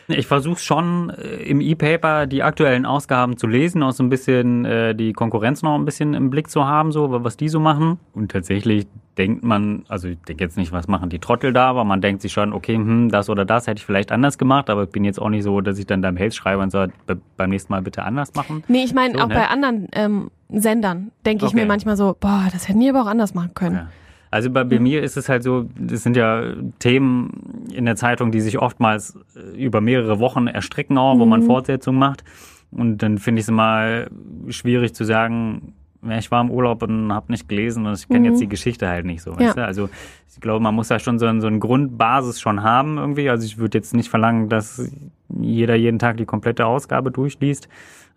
ich 0.08 0.26
versuche 0.26 0.60
schon 0.60 1.12
äh, 1.12 1.44
im 1.44 1.62
E-Paper 1.62 2.26
die 2.26 2.42
aktuellen 2.44 2.86
Ausgaben 2.86 3.38
zu 3.38 3.46
lesen, 3.48 3.84
auch 3.84 3.92
so 3.92 4.02
ein 4.04 4.10
bisschen 4.10 4.66
äh, 4.66 4.96
die 4.96 5.14
Konkurrenz 5.14 5.62
noch 5.62 5.76
ein 5.76 5.86
bisschen 5.86 6.14
im 6.16 6.30
Blick 6.30 6.50
zu 6.50 6.66
haben, 6.66 6.92
so 6.92 7.24
was 7.24 7.38
die 7.38 7.50
so 7.50 7.60
machen. 7.60 8.00
Und 8.14 8.32
tatsächlich 8.32 8.88
denkt 9.18 9.44
man, 9.44 9.84
also 9.90 10.08
ich 10.08 10.18
denke 10.28 10.44
jetzt 10.46 10.56
nicht, 10.58 10.72
was 10.72 10.88
machen 10.88 11.10
die 11.10 11.20
Trottel 11.20 11.52
da, 11.52 11.68
aber 11.70 11.84
man 11.84 12.00
denkt 12.00 12.22
sich 12.22 12.32
schon, 12.32 12.54
okay, 12.54 12.76
hm, 12.76 13.10
das 13.10 13.30
oder 13.30 13.44
das 13.44 13.68
hätte 13.68 13.80
ich 13.80 13.86
vielleicht 13.86 14.12
anders 14.14 14.38
gemacht, 14.38 14.70
aber 14.70 14.84
ich 14.84 14.90
bin 14.90 15.04
jetzt 15.04 15.22
auch 15.22 15.28
nicht 15.30 15.44
so, 15.44 15.60
dass 15.60 15.78
ich 15.78 15.86
dann 15.86 16.02
da 16.02 16.12
Mails 16.12 16.36
schreibe 16.38 16.62
und 16.64 16.70
sage, 16.70 16.94
be- 17.06 17.20
beim 17.36 17.50
nächsten 17.50 17.74
Mal 17.74 17.82
bitte 17.82 18.04
anders 18.04 18.34
machen. 18.36 18.64
Nee, 18.70 18.84
ich 18.86 18.94
meine, 18.94 19.16
So, 19.16 19.20
auch 19.24 19.28
ne? 19.28 19.36
bei 19.36 19.48
anderen 19.50 19.88
ähm, 19.92 20.32
Sendern 20.50 21.12
denke 21.26 21.46
ich 21.46 21.52
Okay. 21.52 21.62
mir 21.62 21.66
manchmal 21.68 21.98
so, 21.98 22.16
boah, 22.18 22.48
das 22.54 22.70
hätten 22.70 22.80
die 22.80 22.90
aber 22.90 23.02
auch 23.02 23.08
anders 23.08 23.34
machen 23.34 23.52
können. 23.56 23.76
Ja. 23.76 23.88
Also 24.32 24.52
bei, 24.52 24.64
bei 24.64 24.80
mir 24.80 25.02
ist 25.02 25.18
es 25.18 25.28
halt 25.28 25.44
so, 25.44 25.68
das 25.78 26.04
sind 26.04 26.16
ja 26.16 26.54
Themen 26.78 27.68
in 27.74 27.86
der 27.86 27.96
Zeitung, 27.96 28.32
die 28.32 28.42
sich 28.42 28.60
oftmals 28.60 29.18
äh, 29.36 29.64
über 29.64 29.82
mehrere 29.82 30.20
Wochen 30.20 30.48
erstrecken 30.48 30.98
auch, 30.98 31.18
wo 31.18 31.26
man 31.26 31.44
Fortsetzungen 31.44 32.00
macht. 32.00 32.24
Und 32.72 33.02
dann 33.02 33.18
finde 33.18 33.40
ich 33.40 33.46
es 33.46 33.50
immer 33.50 34.06
schwierig 34.50 34.94
zu 34.94 35.04
sagen, 35.04 35.74
ja, 36.02 36.18
ich 36.18 36.32
war 36.32 36.42
im 36.42 36.52
Urlaub 36.52 36.84
und 36.84 37.12
habe 37.12 37.32
nicht 37.32 37.50
gelesen 37.50 37.86
und 37.86 37.94
ich 37.94 38.08
kenne 38.08 38.30
jetzt 38.30 38.40
die 38.40 38.48
Geschichte 38.48 38.88
halt 38.88 39.06
nicht 39.06 39.22
so. 39.22 39.32
Ja. 39.32 39.40
Weißt 39.40 39.58
du? 39.58 39.66
Also 39.66 39.90
ich 40.32 40.40
glaube, 40.40 40.62
man 40.62 40.74
muss 40.76 40.88
da 40.88 41.00
schon 41.00 41.20
so, 41.20 41.26
ein, 41.26 41.42
so 41.42 41.48
eine 41.48 41.60
Grundbasis 41.60 42.40
schon 42.40 42.64
haben 42.64 42.98
irgendwie. 42.98 43.30
Also 43.30 43.46
ich 43.46 43.58
würde 43.58 43.78
jetzt 43.78 43.94
nicht 43.94 44.10
verlangen, 44.10 44.48
dass 44.48 44.90
jeder 45.30 45.76
jeden 45.76 46.00
Tag 46.00 46.18
die 46.18 46.26
komplette 46.26 46.66
Ausgabe 46.66 47.12
durchliest, 47.12 47.68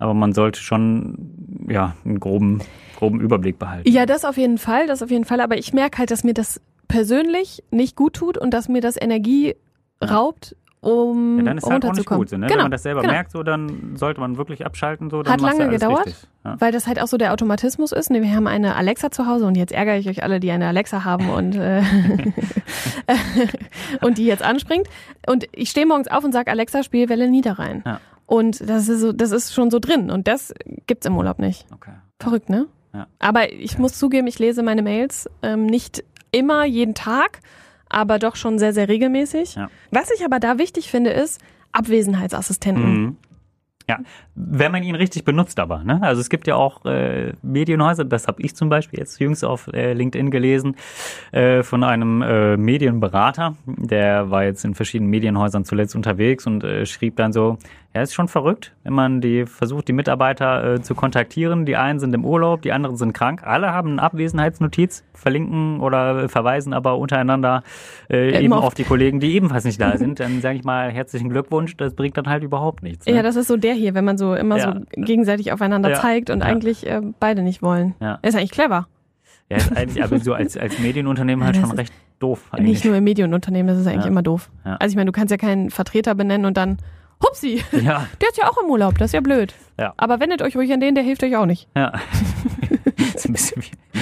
aber 0.03 0.15
man 0.15 0.33
sollte 0.33 0.61
schon 0.61 1.67
ja 1.69 1.95
einen 2.05 2.19
groben, 2.19 2.61
groben 2.97 3.21
Überblick 3.21 3.59
behalten. 3.59 3.89
Ja, 3.89 4.05
das 4.05 4.25
auf 4.25 4.37
jeden 4.37 4.59
Fall, 4.59 4.89
das 4.89 5.03
auf 5.03 5.11
jeden 5.11 5.25
Fall. 5.25 5.41
Aber 5.41 5.57
ich 5.57 5.73
merke 5.73 5.99
halt, 5.99 6.11
dass 6.11 6.25
mir 6.25 6.35
das 6.35 6.61
persönlich 6.89 7.63
nicht 7.71 7.95
gut 7.95 8.15
tut 8.15 8.37
und 8.37 8.53
dass 8.53 8.69
mir 8.69 8.81
das 8.81 9.01
Energie 9.01 9.55
raubt, 10.03 10.57
um 10.81 11.39
Ja, 11.39 11.45
dann 11.45 11.59
ist 11.59 11.71
halt 11.71 11.87
auch 11.87 11.93
nicht 11.93 12.07
gut. 12.07 12.31
So, 12.31 12.37
ne? 12.37 12.49
Genau, 12.49 12.59
Wenn 12.59 12.65
man 12.65 12.71
das 12.73 12.83
selber 12.83 13.03
genau. 13.03 13.13
merkt, 13.13 13.31
so, 13.31 13.45
dann 13.45 13.95
sollte 13.95 14.19
man 14.19 14.37
wirklich 14.37 14.67
abschalten. 14.67 15.09
So, 15.09 15.23
dann 15.23 15.35
Hat 15.35 15.41
lange 15.41 15.69
gedauert, 15.71 16.07
Richtig. 16.07 16.29
Ja. 16.45 16.57
weil 16.59 16.73
das 16.73 16.89
halt 16.89 17.01
auch 17.01 17.07
so 17.07 17.17
der 17.17 17.33
Automatismus 17.33 17.93
ist. 17.93 18.11
Ne, 18.11 18.21
wir 18.23 18.35
haben 18.35 18.49
eine 18.49 18.75
Alexa 18.75 19.13
zu 19.13 19.29
Hause 19.29 19.47
und 19.47 19.57
jetzt 19.57 19.73
ärgere 19.73 19.97
ich 19.97 20.09
euch 20.09 20.25
alle, 20.25 20.41
die 20.41 20.51
eine 20.51 20.67
Alexa 20.67 21.05
haben 21.05 21.31
und, 21.37 21.55
äh, 21.55 21.83
und 24.01 24.19
die 24.19 24.27
jetzt 24.27 24.43
anspringt. 24.43 24.89
Und 25.29 25.47
ich 25.53 25.71
stehe 25.71 25.87
morgens 25.87 26.09
auf 26.09 26.25
und 26.25 26.33
sage, 26.33 26.51
Alexa, 26.51 26.83
spiel 26.83 27.09
Welle 27.09 27.31
Niederrhein. 27.31 27.85
Ja. 27.87 28.01
Und 28.33 28.67
das 28.67 28.89
ist, 28.89 29.01
so, 29.01 29.13
das 29.13 29.31
ist 29.31 29.53
schon 29.53 29.71
so 29.71 29.79
drin 29.79 30.11
und 30.11 30.27
das 30.27 30.55
gibt's 30.87 31.05
im 31.05 31.19
Urlaub 31.19 31.39
nicht. 31.39 31.67
Okay. 31.71 31.91
Verrückt, 32.19 32.49
ne? 32.49 32.67
Ja. 32.95 33.07
Aber 33.19 33.53
ich 33.53 33.79
muss 33.79 33.99
zugeben, 33.99 34.27
ich 34.27 34.39
lese 34.39 34.63
meine 34.63 34.81
Mails 34.81 35.29
ähm, 35.43 35.67
nicht 35.67 36.03
immer 36.31 36.65
jeden 36.65 36.95
Tag, 36.95 37.41
aber 37.91 38.19
doch 38.19 38.37
schon 38.37 38.59
sehr, 38.59 38.73
sehr 38.73 38.89
regelmäßig. 38.89 39.57
Ja. 39.57 39.69
Was 39.91 40.11
ich 40.11 40.25
aber 40.25 40.41
da 40.41 40.57
wichtig 40.57 40.91
finde, 40.91 41.11
ist 41.11 41.43
Abwesenheitsassistenten. 41.73 43.03
Mhm. 43.03 43.17
Ja, 43.89 43.99
wenn 44.35 44.73
man 44.73 44.83
ihn 44.83 44.95
richtig 44.95 45.25
benutzt 45.25 45.59
aber. 45.59 45.83
Ne? 45.85 46.01
Also 46.03 46.21
es 46.21 46.31
gibt 46.31 46.47
ja 46.47 46.55
auch 46.55 46.85
äh, 46.85 47.33
Medienhäuser, 47.43 48.05
das 48.05 48.29
habe 48.29 48.41
ich 48.41 48.55
zum 48.55 48.69
Beispiel 48.69 48.99
jetzt 48.99 49.21
jüngst 49.21 49.45
auf 49.45 49.69
äh, 49.73 49.93
LinkedIn 49.93 50.31
gelesen, 50.31 50.77
äh, 51.33 51.63
von 51.63 51.85
einem 51.85 52.23
äh, 52.23 52.57
Medienberater, 52.57 53.57
der 53.67 54.31
war 54.31 54.45
jetzt 54.45 54.65
in 54.65 54.75
verschiedenen 54.75 55.11
Medienhäusern 55.11 55.65
zuletzt 55.65 55.97
unterwegs 55.97 56.47
und 56.47 56.65
äh, 56.65 56.87
schrieb 56.87 57.17
dann 57.17 57.33
so, 57.33 57.59
ja, 57.95 58.01
ist 58.03 58.15
schon 58.15 58.29
verrückt, 58.29 58.75
wenn 58.85 58.95
man 58.95 59.21
die 59.21 59.45
versucht, 59.45 59.87
die 59.89 59.93
Mitarbeiter 59.93 60.75
äh, 60.75 60.81
zu 60.81 60.95
kontaktieren. 60.95 61.67
Die 61.67 61.77
einen 61.77 61.99
sind 62.01 62.15
im 62.15 62.25
Urlaub, 62.25 62.63
die 62.63 62.73
anderen 62.73 62.97
sind 62.97 63.13
krank. 63.13 63.43
Alle 63.45 63.73
haben 63.73 63.93
eine 63.93 64.03
Abwesenheitsnotiz, 64.03 65.05
verlinken 65.13 65.81
oder 65.81 66.29
verweisen 66.29 66.73
aber 66.73 66.97
untereinander 66.97 67.63
äh, 68.11 68.31
eben 68.37 68.47
immer 68.47 68.65
auf- 68.65 68.75
die 68.75 68.85
Kollegen, 68.85 69.21
die 69.21 69.35
ebenfalls 69.35 69.65
nicht 69.65 69.81
da 69.81 69.97
sind. 69.99 70.21
Dann 70.21 70.41
sage 70.41 70.57
ich 70.57 70.65
mal 70.65 70.91
herzlichen 70.91 71.29
Glückwunsch, 71.29 71.77
das 71.77 71.95
bringt 71.95 72.17
dann 72.17 72.27
halt 72.29 72.43
überhaupt 72.43 72.83
nichts. 72.83 73.07
Ne? 73.07 73.15
Ja, 73.15 73.23
das 73.23 73.37
ist 73.37 73.49
so 73.49 73.57
der 73.59 73.75
hier, 73.75 73.95
wenn 73.95 74.05
man 74.07 74.17
so 74.17 74.35
immer 74.35 74.57
Ja. 74.57 74.73
so 74.75 74.81
gegenseitig 75.03 75.53
aufeinander 75.53 75.91
Ja. 75.91 76.01
zeigt 76.01 76.31
und 76.31 76.41
Ja. 76.41 76.47
eigentlich 76.47 76.87
äh, 76.87 77.03
beide 77.21 77.43
nicht 77.43 77.63
wollen. 77.63 77.95
Ja. 78.01 78.19
Ist 78.23 78.35
eigentlich 78.37 78.53
clever. 78.53 78.87
Ja, 79.51 79.59
ist 79.59 79.77
eigentlich 79.77 80.03
aber 80.03 80.19
so 80.19 80.33
als, 80.33 80.57
als 80.57 80.79
Medienunternehmen 80.79 81.45
halt 81.45 81.57
schon 81.57 81.73
recht 81.73 81.93
doof 82.21 82.49
eigentlich. 82.53 82.69
Nicht 82.71 82.85
nur 82.87 82.97
im 82.97 83.05
Medienunternehmen, 83.05 83.67
das 83.69 83.79
ist 83.79 83.87
eigentlich 83.87 84.07
immer 84.07 84.23
doof. 84.23 84.51
Also 84.65 84.93
ich 84.93 84.97
meine, 84.97 85.07
du 85.07 85.13
kannst 85.13 85.31
ja 85.31 85.37
keinen 85.37 85.69
Vertreter 85.69 86.15
benennen 86.15 86.47
und 86.47 86.57
dann, 86.57 86.79
hupsi, 87.23 87.63
Ja, 87.73 88.07
der 88.21 88.29
ist 88.29 88.39
ja 88.39 88.49
auch 88.51 88.57
im 88.63 88.69
Urlaub, 88.71 88.99
das 88.99 89.07
ist 89.11 89.15
ja 89.15 89.21
blöd. 89.21 89.55
Ja. 89.79 89.95
Aber 89.97 90.21
wendet 90.21 90.43
euch 90.43 90.57
ruhig 90.57 90.73
an 90.73 90.81
den, 90.81 90.95
der 90.95 91.05
hilft 91.05 91.23
euch 91.25 91.37
auch 91.37 91.47
nicht. 91.47 91.69
ja. 91.77 91.93
ist 93.15 93.27
ein 93.29 93.33
bisschen 93.33 93.63
wie, 93.63 93.99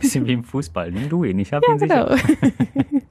bisschen 0.00 0.26
wie 0.26 0.32
im 0.32 0.44
Fußball. 0.44 0.90
Nimm 0.90 1.08
du 1.08 1.24
ihn, 1.24 1.38
ich 1.38 1.52
habe 1.52 1.64
ihn 1.70 1.78
sicher. 1.78 2.06
Genau. 2.06 2.16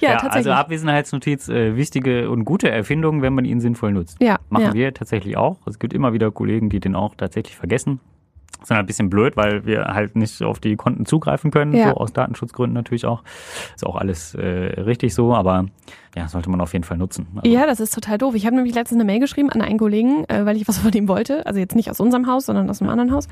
ja, 0.00 0.10
Ja, 0.10 0.10
tatsächlich. 0.12 0.32
also 0.34 0.52
Abwesenheitsnotiz, 0.52 1.48
äh, 1.48 1.76
wichtige 1.76 2.30
und 2.30 2.44
gute 2.44 2.70
Erfindung, 2.70 3.22
wenn 3.22 3.34
man 3.34 3.44
ihn 3.44 3.60
sinnvoll 3.60 3.92
nutzt. 3.92 4.18
ja, 4.20 4.38
Machen 4.50 4.66
ja. 4.66 4.74
wir 4.74 4.94
tatsächlich 4.94 5.36
auch. 5.36 5.58
Es 5.66 5.78
gibt 5.78 5.92
immer 5.94 6.12
wieder 6.12 6.30
Kollegen, 6.30 6.68
die 6.68 6.80
den 6.80 6.94
auch 6.94 7.14
tatsächlich 7.14 7.56
vergessen. 7.56 8.00
Das 8.62 8.66
ist 8.66 8.70
dann 8.70 8.78
ein 8.78 8.86
bisschen 8.86 9.10
blöd, 9.10 9.36
weil 9.36 9.66
wir 9.66 9.84
halt 9.86 10.16
nicht 10.16 10.42
auf 10.42 10.60
die 10.60 10.76
Konten 10.76 11.04
zugreifen 11.06 11.50
können, 11.50 11.72
Ja. 11.74 11.90
so 11.90 11.94
aus 11.96 12.12
Datenschutzgründen 12.12 12.74
natürlich 12.74 13.04
auch. 13.06 13.22
Ist 13.74 13.84
auch 13.86 13.96
alles 13.96 14.34
äh, 14.34 14.40
richtig 14.80 15.14
so, 15.14 15.34
aber 15.34 15.66
ja, 16.16 16.28
sollte 16.28 16.48
man 16.50 16.60
auf 16.60 16.72
jeden 16.72 16.84
Fall 16.84 16.96
nutzen. 16.96 17.26
Also, 17.36 17.48
Ja, 17.50 17.66
das 17.66 17.80
ist 17.80 17.94
total 17.94 18.18
doof. 18.18 18.34
Ich 18.34 18.46
habe 18.46 18.54
nämlich 18.56 18.74
letztens 18.74 19.00
eine 19.00 19.04
Mail 19.10 19.20
geschrieben 19.20 19.50
an 19.50 19.62
einen 19.62 19.78
Kollegen, 19.78 20.24
äh, 20.28 20.46
weil 20.46 20.56
ich 20.56 20.68
was 20.68 20.78
von 20.78 20.92
ihm 20.92 21.08
wollte. 21.08 21.44
Also 21.46 21.58
jetzt 21.60 21.74
nicht 21.74 21.90
aus 21.90 22.00
unserem 22.00 22.26
Haus, 22.26 22.46
sondern 22.46 22.70
aus 22.70 22.80
einem 22.80 22.90
anderen 22.90 23.12
Haus. 23.12 23.28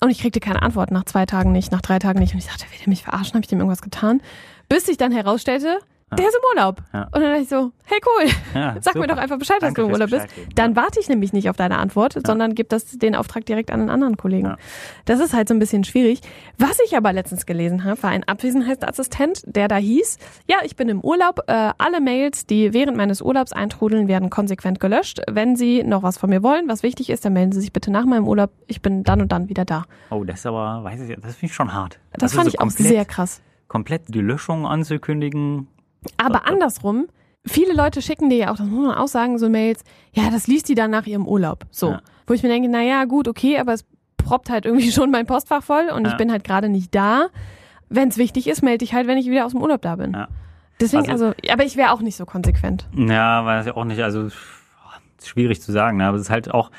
Und 0.00 0.10
ich 0.10 0.20
kriegte 0.20 0.40
keine 0.40 0.62
Antwort 0.62 0.90
nach 0.90 1.04
zwei 1.04 1.26
Tagen 1.26 1.52
nicht, 1.52 1.70
nach 1.70 1.80
drei 1.82 1.98
Tagen 1.98 2.18
nicht. 2.18 2.32
Und 2.32 2.38
ich 2.38 2.46
dachte, 2.46 2.64
will 2.70 2.78
der 2.80 2.88
mich 2.88 3.04
verarschen? 3.04 3.34
Habe 3.34 3.42
ich 3.42 3.48
dem 3.48 3.58
irgendwas 3.60 3.82
getan? 3.82 4.20
Bis 4.68 4.86
sich 4.86 4.96
dann 4.96 5.12
herausstellte, 5.12 5.78
der 6.16 6.26
ist 6.28 6.34
im 6.36 6.40
Urlaub. 6.56 6.82
Ja. 6.92 7.02
Und 7.04 7.14
dann 7.14 7.22
dachte 7.22 7.42
ich 7.42 7.48
so, 7.48 7.72
hey 7.84 7.98
cool, 8.06 8.30
Ja, 8.54 8.76
sag 8.80 8.94
mir 8.94 9.02
super. 9.02 9.14
doch 9.14 9.22
einfach 9.22 9.38
Bescheid, 9.38 9.56
dass 9.60 9.68
Danke 9.74 9.82
du 9.82 9.86
im 9.88 9.92
Urlaub 9.92 10.10
bist. 10.10 10.34
Geben. 10.34 10.48
Dann 10.54 10.76
warte 10.76 11.00
ich 11.00 11.08
nämlich 11.08 11.32
nicht 11.32 11.48
auf 11.50 11.56
deine 11.56 11.78
Antwort, 11.78 12.18
sondern 12.26 12.54
gebe 12.54 12.68
das 12.68 12.86
den 12.98 13.14
Auftrag 13.14 13.46
direkt 13.46 13.70
an 13.70 13.80
einen 13.80 13.90
anderen 13.90 14.16
Kollegen. 14.16 14.46
Ja. 14.48 14.56
Das 15.04 15.20
ist 15.20 15.32
halt 15.34 15.48
so 15.48 15.54
ein 15.54 15.58
bisschen 15.58 15.84
schwierig. 15.84 16.20
Was 16.58 16.78
ich 16.84 16.96
aber 16.96 17.12
letztens 17.12 17.46
gelesen 17.46 17.84
habe, 17.84 18.02
war 18.02 18.10
ein 18.10 18.24
Abwesenheitsassistent, 18.24 19.42
der 19.46 19.68
da 19.68 19.76
hieß, 19.76 20.18
ja, 20.48 20.56
ich 20.64 20.76
bin 20.76 20.88
im 20.88 21.00
Urlaub, 21.00 21.40
äh, 21.46 21.70
alle 21.78 22.00
Mails, 22.00 22.46
die 22.46 22.72
während 22.72 22.96
meines 22.96 23.22
Urlaubs 23.22 23.52
eintrudeln, 23.52 24.08
werden 24.08 24.30
konsequent 24.30 24.80
gelöscht. 24.80 25.20
Wenn 25.30 25.56
Sie 25.56 25.82
noch 25.82 26.02
was 26.02 26.18
von 26.18 26.30
mir 26.30 26.42
wollen, 26.42 26.68
was 26.68 26.82
wichtig 26.82 27.10
ist, 27.10 27.24
dann 27.24 27.32
melden 27.32 27.52
Sie 27.52 27.60
sich 27.60 27.72
bitte 27.72 27.90
nach 27.90 28.04
meinem 28.04 28.26
Urlaub. 28.26 28.50
Ich 28.66 28.82
bin 28.82 29.02
dann 29.04 29.20
und 29.20 29.32
dann 29.32 29.48
wieder 29.48 29.64
da. 29.64 29.84
Oh, 30.10 30.24
das 30.24 30.40
ist 30.40 30.46
aber, 30.46 30.84
weiß 30.84 31.00
ich, 31.00 31.16
das 31.16 31.34
finde 31.36 31.46
ich 31.50 31.54
schon 31.54 31.72
hart. 31.72 31.98
Das 32.12 32.24
Also 32.24 32.36
fand 32.36 32.50
so 32.50 32.54
ich 32.54 32.60
auch 32.60 32.70
sehr 32.70 33.04
krass. 33.04 33.40
Komplett 33.68 34.02
die 34.08 34.20
Löschung 34.20 34.66
anzukündigen. 34.66 35.66
Aber 36.16 36.46
andersrum, 36.46 37.06
viele 37.46 37.74
Leute 37.74 38.02
schicken 38.02 38.30
dir 38.30 38.36
ja 38.38 38.52
auch, 38.52 38.56
das 38.56 38.66
muss 38.66 38.86
man 38.86 38.96
auch 38.96 39.08
sagen, 39.08 39.38
so 39.38 39.48
Mails, 39.48 39.82
ja, 40.12 40.30
das 40.30 40.46
liest 40.46 40.68
die 40.68 40.74
dann 40.74 40.90
nach 40.90 41.06
ihrem 41.06 41.26
Urlaub. 41.26 41.64
So. 41.70 41.90
Ja. 41.90 42.00
Wo 42.26 42.34
ich 42.34 42.42
mir 42.42 42.48
denke, 42.48 42.68
na 42.68 42.82
ja, 42.82 43.04
gut, 43.04 43.28
okay, 43.28 43.58
aber 43.58 43.72
es 43.72 43.84
proppt 44.16 44.50
halt 44.50 44.64
irgendwie 44.66 44.90
schon 44.92 45.10
mein 45.10 45.26
Postfach 45.26 45.62
voll 45.62 45.88
und 45.94 46.04
ich 46.06 46.12
Ja. 46.12 46.16
bin 46.18 46.30
halt 46.32 46.44
gerade 46.44 46.68
nicht 46.68 46.94
da. 46.94 47.26
Wenn 47.88 48.08
es 48.08 48.16
wichtig 48.16 48.46
ist, 48.48 48.62
melde 48.62 48.84
ich 48.84 48.94
halt, 48.94 49.06
wenn 49.06 49.18
ich 49.18 49.26
wieder 49.28 49.44
aus 49.44 49.52
dem 49.52 49.60
Urlaub 49.62 49.82
da 49.82 49.96
bin. 49.96 50.12
Ja. 50.12 50.28
Deswegen, 50.80 51.10
Also- 51.10 51.26
also, 51.26 51.36
aber 51.52 51.64
ich 51.64 51.76
wäre 51.76 51.92
auch 51.92 52.00
nicht 52.00 52.16
so 52.16 52.24
konsequent. 52.26 52.88
Ja, 52.96 53.44
weiß 53.44 53.66
ich 53.66 53.72
auch 53.76 53.84
nicht. 53.84 54.02
Also 54.02 54.28
schwierig 55.22 55.60
zu 55.62 55.70
sagen, 55.72 55.98
ne? 55.98 56.06
aber 56.06 56.16
es 56.16 56.22
ist 56.24 56.30
halt 56.30 56.50
auch 56.52 56.70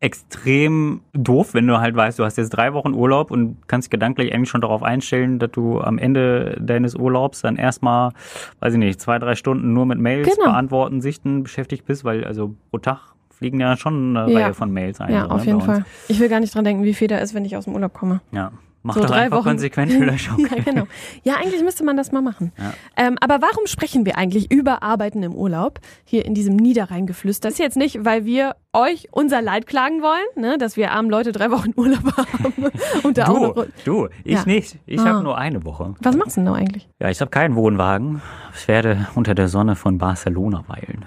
extrem 0.00 1.02
doof, 1.12 1.52
wenn 1.52 1.66
du 1.66 1.78
halt 1.78 1.94
weißt, 1.94 2.18
du 2.18 2.24
hast 2.24 2.38
jetzt 2.38 2.50
drei 2.50 2.72
Wochen 2.72 2.94
Urlaub 2.94 3.30
und 3.30 3.56
kannst 3.68 3.90
gedanklich 3.90 4.32
eigentlich 4.32 4.48
schon 4.48 4.62
darauf 4.62 4.82
einstellen, 4.82 5.38
dass 5.38 5.50
du 5.52 5.80
am 5.80 5.98
Ende 5.98 6.56
deines 6.58 6.94
Urlaubs 6.94 7.42
dann 7.42 7.56
erstmal, 7.56 8.12
weiß 8.60 8.72
ich 8.74 8.78
nicht, 8.78 9.00
zwei, 9.00 9.18
drei 9.18 9.34
Stunden 9.34 9.74
nur 9.74 9.84
mit 9.86 9.98
Mails 9.98 10.26
Genau. 10.34 10.50
beantworten, 10.50 11.00
sichten 11.02 11.42
beschäftigt 11.42 11.84
bist, 11.84 12.04
weil 12.04 12.24
also 12.24 12.54
pro 12.70 12.78
Tag 12.78 13.14
fliegen 13.30 13.60
ja 13.60 13.76
schon 13.76 14.16
eine 14.16 14.32
Ja. 14.32 14.38
Reihe 14.40 14.54
von 14.54 14.72
Mails 14.72 15.00
ein. 15.00 15.12
Ja, 15.12 15.26
auf 15.26 15.44
ne, 15.44 15.46
jeden. 15.52 15.60
Fall. 15.60 15.84
Ich 16.08 16.18
will 16.18 16.28
gar 16.28 16.40
nicht 16.40 16.54
dran 16.54 16.64
denken, 16.64 16.82
wie 16.84 16.94
viel 16.94 17.08
da 17.08 17.18
ist, 17.18 17.34
wenn 17.34 17.44
ich 17.44 17.56
aus 17.56 17.64
dem 17.64 17.74
Urlaub 17.74 17.92
komme. 17.92 18.20
Ja. 18.32 18.52
Mach 18.82 18.94
so 18.94 19.00
doch 19.02 19.10
drei 19.10 19.16
einfach 19.24 19.38
Wochen. 19.38 19.48
konsequent 19.48 19.92
vielleicht 19.92 20.30
auch. 20.32 20.38
ja, 20.38 20.62
genau. 20.64 20.86
Ja, 21.22 21.34
eigentlich 21.34 21.62
müsste 21.62 21.84
man 21.84 21.98
das 21.98 22.12
mal 22.12 22.22
machen. 22.22 22.50
Ja. 22.56 22.72
Ähm, 22.96 23.18
aber 23.20 23.42
warum 23.42 23.66
sprechen 23.66 24.06
wir 24.06 24.16
eigentlich 24.16 24.50
über 24.50 24.82
Arbeiten 24.82 25.22
im 25.22 25.34
Urlaub 25.34 25.80
hier 26.04 26.24
in 26.24 26.32
diesem 26.34 26.56
Niederrheingeflüster? 26.56 27.48
Das 27.48 27.54
ist 27.54 27.58
jetzt 27.58 27.76
nicht, 27.76 28.06
weil 28.06 28.24
wir 28.24 28.56
euch 28.72 29.08
unser 29.10 29.42
Leid 29.42 29.66
klagen 29.66 30.00
wollen, 30.00 30.24
ne, 30.34 30.56
dass 30.56 30.76
wir 30.78 30.92
armen 30.92 31.10
Leute 31.10 31.32
drei 31.32 31.50
Wochen 31.50 31.72
Urlaub 31.76 32.16
haben 32.16 32.54
und 33.02 33.18
da 33.18 33.26
auch 33.28 33.34
Du, 33.54 33.60
noch. 33.60 33.66
du, 33.84 34.08
ich 34.24 34.32
Ja. 34.38 34.44
nicht. 34.46 34.78
Ich 34.86 34.98
Ah. 35.00 35.04
habe 35.06 35.22
nur 35.24 35.36
eine 35.36 35.62
Woche. 35.64 35.94
Was 36.00 36.16
machst 36.16 36.36
du 36.36 36.40
denn 36.40 36.46
da 36.46 36.54
eigentlich? 36.54 36.88
Ja, 37.00 37.10
ich 37.10 37.20
habe 37.20 37.30
keinen 37.30 37.56
Wohnwagen. 37.56 38.22
Ich 38.56 38.66
werde 38.66 39.08
unter 39.14 39.34
der 39.34 39.48
Sonne 39.48 39.76
von 39.76 39.98
Barcelona 39.98 40.64
weilen 40.68 41.04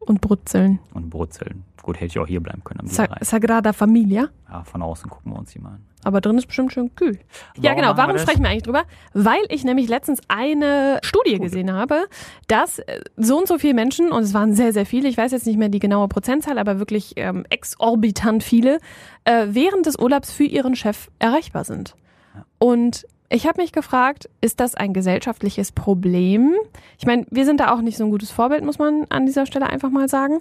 Und 0.00 0.20
brutzeln. 0.20 0.80
und 0.92 1.08
brutzeln. 1.08 1.64
Gut, 1.84 1.96
hätte 1.96 2.06
ich 2.06 2.18
auch 2.18 2.26
hier 2.26 2.40
bleiben 2.40 2.64
können 2.64 2.88
Sa. 2.88 3.06
Sagrada 3.20 3.74
Familia. 3.74 4.30
Ja, 4.48 4.64
von 4.64 4.80
außen 4.80 5.10
gucken 5.10 5.32
wir 5.32 5.38
uns 5.38 5.52
die 5.52 5.58
mal 5.58 5.72
an. 5.72 5.84
Aber 6.02 6.22
drin 6.22 6.38
ist 6.38 6.46
bestimmt 6.46 6.72
schön 6.72 6.94
kühl. 6.94 7.18
ja, 7.58 7.72
Warum 7.72 7.76
genau. 7.76 7.88
machen 7.88 7.96
wir 7.96 7.96
Warum 7.98 8.12
das? 8.14 8.22
sprechen 8.22 8.42
wir 8.42 8.48
eigentlich 8.48 8.62
drüber? 8.62 8.84
Weil 9.12 9.42
ich 9.50 9.64
nämlich 9.64 9.86
letztens 9.86 10.22
eine 10.28 10.98
Studie 11.02 11.38
gesehen 11.38 11.70
habe, 11.74 12.06
dass 12.48 12.78
äh, 12.78 13.02
so 13.18 13.36
und 13.36 13.46
so 13.48 13.58
viele 13.58 13.74
Menschen, 13.74 14.12
und 14.12 14.22
es 14.22 14.32
waren 14.32 14.54
sehr, 14.54 14.72
sehr 14.72 14.86
viele, 14.86 15.10
ich 15.10 15.18
weiß 15.18 15.32
jetzt 15.32 15.46
nicht 15.46 15.58
mehr 15.58 15.68
die 15.68 15.78
genaue 15.78 16.08
Prozentzahl, 16.08 16.56
aber 16.58 16.78
wirklich 16.78 17.12
ähm, 17.16 17.44
exorbitant 17.50 18.42
viele, 18.42 18.78
äh, 19.24 19.48
während 19.50 19.84
des 19.84 19.98
Urlaubs 19.98 20.32
für 20.32 20.44
ihren 20.44 20.76
Chef 20.76 21.10
erreichbar 21.18 21.64
sind. 21.64 21.96
Und 22.58 23.06
ich 23.28 23.46
habe 23.46 23.60
mich 23.60 23.72
gefragt, 23.72 24.30
ist 24.40 24.58
das 24.58 24.74
ein 24.74 24.94
gesellschaftliches 24.94 25.72
Problem? 25.72 26.54
Ich 26.98 27.04
meine, 27.04 27.26
wir 27.30 27.44
sind 27.44 27.60
da 27.60 27.74
auch 27.74 27.82
nicht 27.82 27.98
so 27.98 28.04
ein 28.04 28.10
gutes 28.10 28.30
Vorbild, 28.30 28.64
muss 28.64 28.78
man 28.78 29.04
an 29.10 29.26
dieser 29.26 29.44
Stelle 29.44 29.66
einfach 29.66 29.90
mal 29.90 30.08
sagen. 30.08 30.40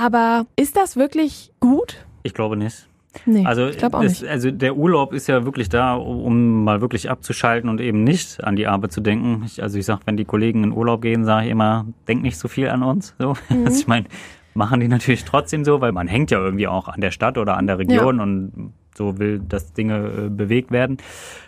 Aber 0.00 0.46
ist 0.56 0.76
das 0.76 0.96
wirklich 0.96 1.52
gut? 1.60 2.06
Ich 2.22 2.32
glaube 2.32 2.56
nicht. 2.56 2.86
Nee, 3.26 3.44
Also, 3.44 3.66
ich 3.68 3.84
auch 3.84 3.90
das, 3.90 4.22
nicht. 4.22 4.28
also 4.28 4.50
der 4.50 4.76
Urlaub 4.76 5.12
ist 5.12 5.26
ja 5.26 5.44
wirklich 5.44 5.68
da, 5.68 5.94
um 5.94 6.64
mal 6.64 6.80
wirklich 6.80 7.10
abzuschalten 7.10 7.68
und 7.68 7.80
eben 7.80 8.04
nicht 8.04 8.42
an 8.44 8.54
die 8.56 8.66
Arbeit 8.68 8.92
zu 8.92 9.00
denken. 9.00 9.42
Ich, 9.44 9.62
also 9.62 9.78
ich 9.78 9.84
sag, 9.84 10.00
wenn 10.06 10.16
die 10.16 10.24
Kollegen 10.24 10.62
in 10.62 10.72
Urlaub 10.72 11.02
gehen, 11.02 11.24
sage 11.24 11.46
ich 11.46 11.50
immer, 11.52 11.86
denk 12.06 12.22
nicht 12.22 12.38
so 12.38 12.46
viel 12.48 12.68
an 12.68 12.82
uns. 12.82 13.14
So. 13.18 13.34
Mhm. 13.50 13.66
Also 13.66 13.80
ich 13.80 13.88
meine, 13.88 14.06
machen 14.54 14.80
die 14.80 14.88
natürlich 14.88 15.24
trotzdem 15.24 15.64
so, 15.64 15.80
weil 15.80 15.92
man 15.92 16.06
hängt 16.06 16.30
ja 16.30 16.38
irgendwie 16.38 16.68
auch 16.68 16.88
an 16.88 17.00
der 17.00 17.10
Stadt 17.10 17.36
oder 17.36 17.56
an 17.56 17.66
der 17.66 17.78
Region 17.78 18.20
und 18.20 18.72
so 18.96 19.18
will, 19.18 19.40
dass 19.40 19.72
Dinge 19.72 20.26
äh, 20.26 20.28
bewegt 20.28 20.70
werden. 20.70 20.98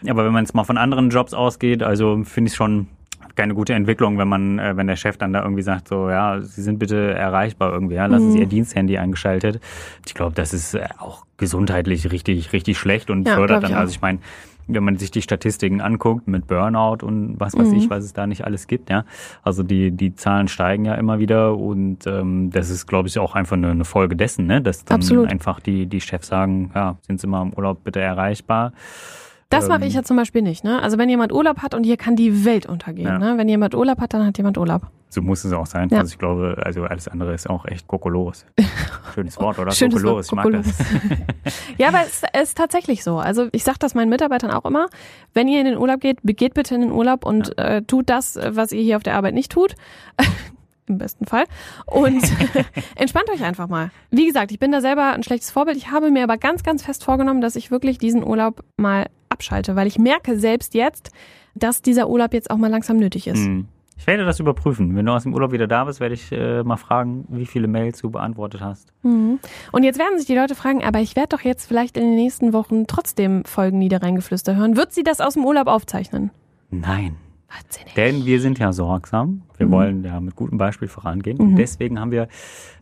Aber 0.09 0.25
wenn 0.25 0.32
man 0.32 0.44
jetzt 0.44 0.54
mal 0.54 0.64
von 0.64 0.78
anderen 0.78 1.11
Jobs 1.11 1.32
ausgeht, 1.32 1.82
also 1.82 2.23
finde 2.25 2.50
ich 2.50 2.54
schon 2.56 2.88
keine 3.42 3.54
gute 3.56 3.75
Entwicklung, 3.75 4.18
wenn 4.18 4.28
man, 4.28 4.61
äh, 4.61 4.76
wenn 4.76 4.87
der 4.87 4.94
Chef 4.94 5.16
dann 5.16 5.32
da 5.32 5.42
irgendwie 5.42 5.62
sagt, 5.62 5.88
so, 5.88 6.08
ja, 6.08 6.40
Sie 6.40 6.62
sind 6.62 6.78
bitte 6.78 7.12
erreichbar 7.12 7.72
irgendwie, 7.72 7.96
ja, 7.96 8.06
lassen 8.06 8.30
Sie 8.30 8.38
Mhm. 8.38 8.42
Ihr 8.44 8.49
Diensthandy 8.49 8.99
eingeschaltet. 8.99 9.61
Ich 10.06 10.14
glaube, 10.14 10.37
das 10.37 10.54
ist 10.54 10.75
äh, 10.75 10.87
auch 10.99 11.26
gesundheitlich 11.38 12.12
richtig, 12.12 12.52
richtig 12.52 12.78
schlecht 12.78 13.11
und 13.11 13.26
Ja, 13.26 13.34
fördert 13.34 13.64
ich 13.64 13.68
dann, 13.70 13.76
auch. 13.76 13.80
also 13.80 13.90
ich 13.90 14.00
meine, 14.00 14.20
wenn 14.68 14.84
man 14.84 14.96
sich 14.96 15.11
die 15.11 15.22
Statistiken 15.22 15.80
anguckt 15.80 16.28
mit 16.28 16.46
Burnout 16.46 17.04
und 17.04 17.34
was 17.40 17.58
weiß 17.58 17.72
Mhm. 17.72 17.78
ich, 17.78 17.90
was 17.90 18.04
es 18.04 18.12
da 18.12 18.28
nicht 18.28 18.44
alles 18.44 18.68
gibt, 18.68 18.90
ja. 18.90 19.04
Also 19.42 19.64
die, 19.64 19.90
die 19.90 20.14
Zahlen 20.14 20.46
steigen 20.46 20.84
ja 20.84 20.94
immer 20.94 21.18
wieder 21.18 21.56
und 21.58 22.06
ähm, 22.06 22.50
das 22.52 22.70
ist, 22.70 22.87
glaube 22.87 23.08
ich, 23.08 23.18
auch 23.18 23.34
einfach 23.34 23.56
eine, 23.56 23.70
eine 23.72 23.84
Folge 23.84 24.14
dessen, 24.14 24.46
ne? 24.46 24.62
Dass 24.62 24.84
dann 24.84 24.99
Absolut. 25.00 25.28
einfach 25.28 25.58
die, 25.58 25.87
die 25.87 26.00
Chefs 26.00 26.28
sagen, 26.28 26.70
ja, 26.76 26.96
sind 27.08 27.20
Sie 27.20 27.26
mal 27.26 27.42
im 27.42 27.52
Urlaub 27.54 27.82
bitte 27.82 27.99
erreichbar. 28.00 28.72
Das 29.52 29.68
mache 29.68 29.82
Ähm, 29.82 29.88
ich 29.88 29.94
ja 29.94 30.02
zum 30.02 30.16
Beispiel 30.16 30.42
nicht. 30.42 30.64
Ne? 30.64 30.82
Also 30.82 30.99
wenn 30.99 31.09
jemand 31.09 31.32
Urlaub 31.32 31.59
hat 31.59 31.75
und 31.75 31.85
hier 31.85 31.97
kann 31.97 32.16
die 32.16 32.44
Welt 32.44 32.66
untergehen. 32.66 33.06
Ja. 33.06 33.18
Ne? 33.18 33.35
Wenn 33.37 33.49
jemand 33.49 33.75
Urlaub 33.75 34.00
hat, 34.00 34.14
dann 34.14 34.26
hat 34.26 34.38
jemand 34.38 34.59
Urlaub. 34.59 34.82
So 35.11 35.21
muss 35.21 35.44
es 35.44 35.52
auch 35.52 35.66
sein. 35.66 35.90
Ja. 35.90 35.99
Also 35.99 36.12
ich 36.12 36.18
glaube, 36.18 36.56
also 36.64 36.85
alles 36.85 37.06
andere 37.06 37.35
ist 37.35 37.49
auch 37.50 37.66
echt 37.66 37.87
kokolores. 37.87 38.47
Schönes 39.14 39.38
Wort, 39.38 39.59
oder? 39.59 39.71
Schönes 39.73 39.97
kokolores, 39.97 40.26
ich 40.26 40.32
Wort, 40.32 40.50
mag 40.50 40.62
das. 40.64 40.78
Ja, 41.78 41.88
aber 41.88 42.00
es 42.00 42.23
ist 42.42 42.56
tatsächlich 42.56 43.04
so. 43.04 43.18
Also 43.18 43.49
ich 43.52 43.62
sage 43.62 43.76
das 43.78 43.94
meinen 43.94 44.09
Mitarbeitern 44.09 44.50
auch 44.50 44.64
immer. 44.64 44.87
Wenn 45.35 45.49
ihr 45.49 45.61
in 45.61 45.66
den 45.66 45.76
Urlaub 45.76 46.00
geht, 46.00 46.21
geht 46.23 46.54
bitte 46.54 46.75
in 46.75 46.80
den 46.80 46.92
Urlaub 46.92 47.26
und 47.26 47.59
äh, 47.59 47.82
tut 47.82 48.09
das, 48.09 48.38
was 48.42 48.73
ihr 48.73 48.82
hier 48.82 48.97
auf 48.97 49.02
der 49.02 49.14
Arbeit 49.16 49.35
nicht 49.35 49.52
tut. 49.52 49.75
Im 50.87 50.99
besten 50.99 51.26
Fall. 51.26 51.44
Und 51.87 52.23
entspannt 52.97 53.28
euch 53.30 53.44
einfach 53.44 53.68
mal. 53.68 53.90
Wie 54.11 54.26
gesagt, 54.26 54.50
ich 54.50 54.59
bin 54.59 54.73
da 54.73 54.80
selber 54.80 55.12
ein 55.12 55.23
schlechtes 55.23 55.50
Vorbild. 55.50 55.76
Ich 55.76 55.90
habe 55.90 56.11
mir 56.11 56.25
aber 56.25 56.38
ganz, 56.38 56.62
ganz 56.64 56.82
fest 56.82 57.04
vorgenommen, 57.04 57.40
dass 57.40 57.54
ich 57.54 57.71
wirklich 57.71 57.99
diesen 57.99 58.25
Urlaub 58.25 58.64
mal 58.76 59.06
abschalte, 59.42 59.75
weil 59.75 59.88
ich 59.88 59.99
merke 59.99 60.38
selbst 60.38 60.75
jetzt, 60.75 61.11
dass 61.54 61.82
dieser 61.82 62.08
Urlaub 62.08 62.32
jetzt 62.32 62.50
auch 62.50 62.56
mal 62.56 62.70
langsam 62.70 62.96
nötig 62.96 63.26
ist. 63.26 63.44
Hm. 63.44 63.66
Ich 63.99 64.06
werde 64.06 64.25
das 64.25 64.40
überprüfen. 64.40 64.96
Wenn 64.96 65.06
du 65.06 65.12
aus 65.12 65.25
dem 65.25 65.34
Urlaub 65.34 65.52
wieder 65.52 65.66
da 65.66 65.84
bist, 65.84 66.00
werde 66.00 66.14
ich 66.14 66.32
äh, 66.32 66.62
mal 66.62 66.76
fragen, 66.76 67.25
wie 67.28 67.46
viele 67.46 67.68
Mails 67.68 68.00
du 68.00 68.11
beantwortet 68.11 68.61
hast. 68.61 68.92
Mhm. 69.02 69.38
Und 69.70 69.84
jetzt 69.84 69.99
werden 69.99 70.18
sich 70.18 70.26
die 70.26 70.34
Leute 70.34 70.56
fragen, 70.56 70.82
aber 70.82 70.99
ich 71.00 71.14
werde 71.14 71.37
doch 71.37 71.42
jetzt 71.42 71.66
vielleicht 71.66 71.96
in 71.96 72.04
den 72.04 72.14
nächsten 72.16 72.52
Wochen 72.52 72.87
trotzdem 72.88 73.44
Folgen 73.44 73.78
Niederrheingeflüster 73.78 74.56
hören. 74.56 74.76
Wird 74.76 74.92
sie 74.92 75.04
das 75.04 75.20
aus 75.20 75.34
dem 75.34 75.44
Urlaub 75.44 75.68
aufzeichnen? 75.68 76.30
Nein. 76.70 77.16
Denn 77.97 78.25
wir 78.26 78.40
sind 78.40 78.59
ja 78.59 78.73
sorgsam. 78.73 79.42
Wir 79.56 79.66
Mhm. 79.66 79.71
wollen 79.71 80.04
ja 80.04 80.18
mit 80.21 80.35
gutem 80.37 80.59
Beispiel 80.59 80.88
vorangehen. 80.88 81.37
Mhm. 81.38 81.44
Und 81.44 81.56
deswegen 81.56 82.00
haben 82.00 82.11
wir 82.11 82.28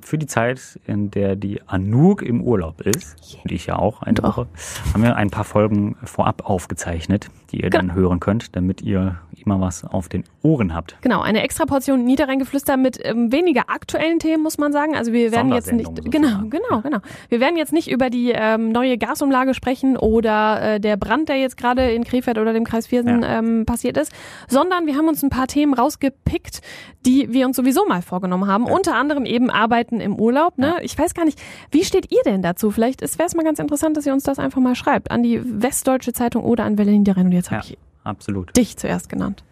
für 0.00 0.16
die 0.18 0.26
Zeit, 0.26 0.80
in 0.86 1.10
der 1.10 1.36
die 1.36 1.60
Anouk 1.66 2.22
im 2.22 2.40
Urlaub 2.42 2.80
ist, 2.80 3.16
und 3.44 3.52
ich 3.52 3.66
ja 3.66 3.76
auch 3.76 4.02
eine 4.02 4.14
Du 4.14 4.22
auch. 4.24 4.36
Woche, 4.38 4.46
haben 4.94 5.02
wir 5.02 5.16
ein 5.16 5.30
paar 5.30 5.44
Folgen 5.44 5.96
vorab 6.04 6.48
aufgezeichnet, 6.48 7.30
die 7.52 7.62
ihr 7.62 7.70
dann 7.70 7.94
hören 7.94 8.20
könnt, 8.20 8.56
damit 8.56 8.80
ihr 8.82 9.18
immer 9.44 9.60
was 9.60 9.84
auf 9.84 10.08
den 10.08 10.24
Ohren 10.42 10.74
habt. 10.74 10.96
Genau, 11.02 11.20
eine 11.20 11.42
extra 11.42 11.66
Portion 11.66 12.04
Niederrheingeflüster 12.04 12.76
mit 12.76 12.98
ähm, 13.04 13.32
weniger 13.32 13.64
aktuellen 13.68 14.18
Themen, 14.18 14.42
muss 14.42 14.58
man 14.58 14.72
sagen. 14.72 14.96
Also 14.96 15.12
wir 15.12 15.32
werden 15.32 15.52
jetzt 15.52 15.72
nicht, 15.72 15.90
genau, 16.10 16.42
genau, 16.48 16.80
genau. 16.82 16.98
Wir 17.28 17.40
werden 17.40 17.56
jetzt 17.56 17.72
nicht 17.72 17.90
über 17.90 18.10
die 18.10 18.32
ähm, 18.34 18.70
neue 18.72 18.98
Gasumlage 18.98 19.54
sprechen 19.54 19.96
oder 19.96 20.74
äh, 20.74 20.80
der 20.80 20.96
Brand, 20.96 21.28
der 21.28 21.36
jetzt 21.36 21.56
gerade 21.56 21.90
in 21.92 22.04
Krefeld 22.04 22.38
oder 22.38 22.52
dem 22.52 22.64
Kreis 22.64 22.86
Viersen 22.86 23.22
Ja. 23.22 23.38
ähm, 23.38 23.64
passiert 23.66 23.96
ist, 23.96 24.12
sondern 24.48 24.86
wir 24.86 24.96
haben 24.96 25.08
uns 25.08 25.22
ein 25.22 25.30
paar 25.30 25.46
Themen 25.46 25.74
rausgepickt, 25.74 26.60
die 27.06 27.32
wir 27.32 27.46
uns 27.46 27.56
sowieso 27.56 27.86
mal 27.86 28.02
vorgenommen 28.02 28.46
haben. 28.46 28.64
Unter 28.64 28.94
anderem 28.94 29.24
eben 29.24 29.50
Arbeiten 29.50 30.00
im 30.00 30.16
Urlaub. 30.18 30.58
Ne? 30.58 30.76
Ich 30.82 30.98
weiß 30.98 31.14
gar 31.14 31.24
nicht, 31.24 31.40
wie 31.70 31.84
steht 31.84 32.12
ihr 32.12 32.20
denn 32.24 32.42
dazu? 32.42 32.70
Vielleicht 32.70 33.00
wäre 33.00 33.26
es 33.26 33.34
mal 33.34 33.44
ganz 33.44 33.58
interessant, 33.58 33.96
dass 33.96 34.06
ihr 34.06 34.12
uns 34.12 34.24
das 34.24 34.38
einfach 34.38 34.60
mal 34.60 34.74
schreibt 34.74 35.10
an 35.10 35.22
die 35.22 35.40
Westdeutsche 35.44 36.12
Zeitung 36.12 36.44
oder 36.44 36.64
an 36.64 36.78
Welle 36.78 36.90
Niederrhein. 36.92 37.26
Und 37.26 37.32
jetzt 37.32 37.50
habe 37.50 37.64
Ja. 37.64 37.70
ich 37.72 37.78
Absolut. 38.10 38.56
dich 38.56 38.76
zuerst 38.76 39.08
genannt. 39.08 39.44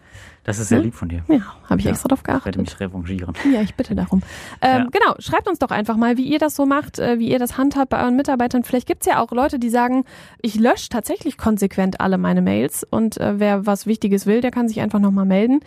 Das 0.45 0.57
ist 0.57 0.69
sehr 0.69 0.79
Hm? 0.79 0.85
lieb 0.85 0.95
von 0.95 1.09
dir. 1.09 1.23
Ja, 1.27 1.41
habe 1.69 1.79
ich 1.79 1.85
Ja. 1.85 1.91
extra 1.91 2.07
drauf 2.07 2.19
Ich 2.21 2.27
werde 2.27 2.39
geachtet. 2.41 2.57
mich 2.61 2.79
revanchieren. 2.79 3.33
Ja, 3.53 3.61
ich 3.61 3.75
bitte 3.75 3.93
darum. 3.93 4.21
Ähm, 4.61 4.83
Ja. 4.83 4.87
Genau, 4.91 5.15
schreibt 5.19 5.47
uns 5.47 5.59
doch 5.59 5.69
einfach 5.69 5.95
mal, 5.95 6.17
wie 6.17 6.23
ihr 6.23 6.39
das 6.39 6.55
so 6.55 6.65
macht, 6.65 6.97
äh, 6.97 7.19
wie 7.19 7.29
ihr 7.29 7.37
das 7.39 7.57
handhabt 7.57 7.89
bei 7.89 8.01
euren 8.01 8.15
Mitarbeitern. 8.15 8.63
Vielleicht 8.63 8.87
gibt's 8.87 9.05
ja 9.05 9.21
auch 9.21 9.31
Leute, 9.31 9.59
die 9.59 9.69
sagen, 9.69 10.05
ich 10.41 10.55
lösche 10.55 10.89
tatsächlich 10.89 11.37
konsequent 11.37 11.99
alle 12.01 12.17
meine 12.17 12.41
Mails 12.41 12.83
und 12.89 13.17
äh, 13.17 13.39
wer 13.39 13.65
was 13.67 13.85
Wichtiges 13.85 14.25
will, 14.25 14.41
der 14.41 14.49
kann 14.51 14.67
sich 14.67 14.79
einfach 14.81 14.99
nochmal 14.99 15.25
melden. 15.25 15.59